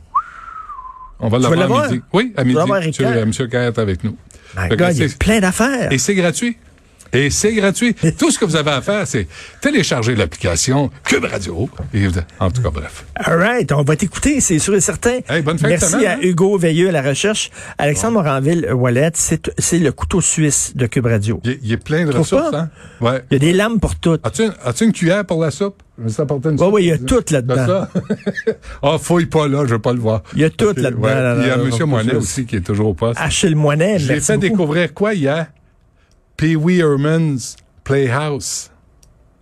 On 1.20 1.28
va 1.28 1.38
l'avoir 1.38 1.84
à 1.84 1.88
midi. 1.88 2.02
Oui, 2.12 2.32
à 2.36 2.44
midi. 2.44 2.58
Monsieur, 2.86 3.06
euh, 3.06 3.26
Monsieur 3.26 3.48
est 3.52 3.78
avec 3.78 4.04
nous. 4.04 4.16
Que 4.54 4.92
il 4.92 4.98
y 4.98 5.04
a 5.04 5.08
plein 5.18 5.40
d'affaires. 5.40 5.90
Et 5.92 5.98
c'est 5.98 6.14
gratuit. 6.14 6.56
Et 7.12 7.30
c'est 7.30 7.52
gratuit. 7.54 7.94
Tout 8.18 8.30
ce 8.32 8.38
que 8.40 8.44
vous 8.44 8.56
avez 8.56 8.72
à 8.72 8.82
faire, 8.82 9.06
c'est 9.06 9.28
télécharger 9.60 10.16
l'application 10.16 10.90
Cube 11.04 11.24
Radio. 11.24 11.68
Et, 11.92 12.08
en 12.40 12.50
tout 12.50 12.60
cas, 12.60 12.70
bref. 12.70 13.04
All 13.14 13.38
right, 13.38 13.70
on 13.70 13.82
va 13.82 13.94
t'écouter, 13.94 14.40
c'est 14.40 14.58
sûr 14.58 14.74
et 14.74 14.80
certain. 14.80 15.20
Hey, 15.28 15.42
bonne 15.42 15.56
fin 15.58 15.68
Merci 15.68 15.92
semaine, 15.92 16.06
à 16.06 16.12
hein? 16.14 16.18
Hugo 16.22 16.58
Veilleux 16.58 16.88
à 16.88 16.92
la 16.92 17.02
recherche. 17.02 17.50
Alexandre 17.78 18.14
Moranville-Wallet, 18.14 19.12
c'est 19.14 19.52
c'est 19.58 19.78
le 19.78 19.92
couteau 19.92 20.20
suisse 20.20 20.72
de 20.74 20.86
Cube 20.86 21.06
Radio. 21.06 21.40
Il 21.44 21.50
y 21.50 21.54
a- 21.54 21.56
il 21.62 21.78
plein 21.78 22.04
de 22.04 22.10
ressources, 22.12 22.52
hein? 22.52 22.70
Ouais. 23.00 23.22
Il 23.30 23.34
y 23.34 23.36
a 23.36 23.38
des 23.38 23.52
lames 23.52 23.78
pour 23.78 23.94
tout. 23.94 24.18
As-tu 24.24 24.42
as-tu 24.64 24.84
une 24.84 24.92
cuillère 24.92 25.24
pour 25.24 25.40
la 25.40 25.52
soupe? 25.52 25.83
Apporté 26.18 26.48
une 26.50 26.58
soupe. 26.58 26.72
ouais, 26.72 26.82
il 26.82 26.88
y 26.88 26.92
a 26.92 26.98
tout 26.98 27.20
T'as 27.22 27.36
là-dedans. 27.36 27.66
ça? 27.66 27.90
Ah, 28.82 28.96
fouille 28.98 29.26
pas 29.26 29.46
là, 29.48 29.64
je 29.64 29.74
veux 29.74 29.78
pas 29.80 29.92
le 29.92 30.00
voir. 30.00 30.22
Il 30.34 30.40
y 30.40 30.44
a 30.44 30.50
tout 30.50 30.66
là-dedans, 30.76 30.98
ouais. 31.00 31.14
là, 31.14 31.36
Il 31.40 31.46
y 31.46 31.50
a 31.50 31.54
M. 31.54 31.88
Moinet 31.88 32.14
aussi 32.16 32.44
qui 32.46 32.56
est 32.56 32.60
toujours 32.60 32.88
au 32.88 32.94
poste. 32.94 33.20
Achille 33.22 33.54
Moinet, 33.54 33.98
J'ai 34.00 34.18
fait 34.20 34.34
beaucoup. 34.34 34.40
découvrir 34.48 34.92
quoi 34.94 35.14
hier? 35.14 35.46
Pee 36.36 36.56
Wee 36.56 36.80
Herman's 36.80 37.56
Playhouse. 37.84 38.70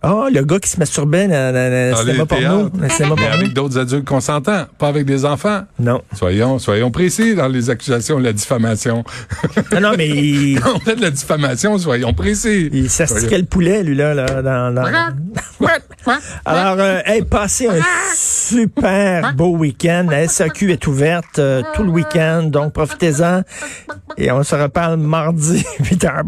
Ah, 0.05 0.27
le 0.33 0.43
gars 0.43 0.59
qui 0.59 0.69
se 0.69 0.77
masturbait 0.79 1.27
dans, 1.29 1.53
dans- 1.53 1.91
dans 1.91 1.97
cinéma 1.97 2.25
porno. 2.25 2.69
dans 2.69 2.89
cinéma 2.89 3.15
Mais 3.17 3.21
porno. 3.23 3.37
avec 3.39 3.53
d'autres 3.53 3.77
adultes 3.77 4.05
consentants, 4.05 4.65
pas 4.77 4.89
avec 4.89 5.05
des 5.05 5.23
enfants. 5.23 5.61
Non. 5.79 6.01
Soyons, 6.13 6.59
soyons 6.59 6.91
précis 6.91 7.35
dans 7.35 7.47
les 7.47 7.69
accusations 7.69 8.19
de 8.19 8.25
la 8.25 8.33
diffamation. 8.33 9.05
Non, 9.71 9.79
non, 9.79 9.91
mais 9.97 10.09
il, 10.09 10.59
Quand 10.61 10.75
on 10.75 10.79
fait 10.79 10.97
de 10.97 11.01
la 11.01 11.09
diffamation, 11.11 11.77
soyons 11.77 12.13
précis. 12.13 12.69
il 12.73 12.89
s'astiquait 12.89 13.37
le 13.37 13.45
poulet, 13.45 13.81
lui, 13.81 13.95
là, 13.95 14.13
là 14.13 14.25
dans, 14.41 14.73
dans- 14.73 14.83
Alors, 16.45 16.75
euh, 16.79 16.99
hey, 17.05 17.21
passez 17.23 17.67
un 17.67 17.79
super 18.13 19.33
beau 19.37 19.55
week-end. 19.55 20.07
La 20.11 20.27
SAQ 20.27 20.71
est 20.73 20.85
ouverte 20.87 21.39
euh, 21.39 21.61
tout 21.75 21.83
le 21.83 21.89
week-end, 21.91 22.43
donc 22.43 22.73
profitez-en. 22.73 23.43
Et 24.17 24.29
on 24.31 24.43
se 24.43 24.55
reparle 24.55 24.97
mardi, 24.97 25.63
8 25.79 26.03
heures. 26.03 26.23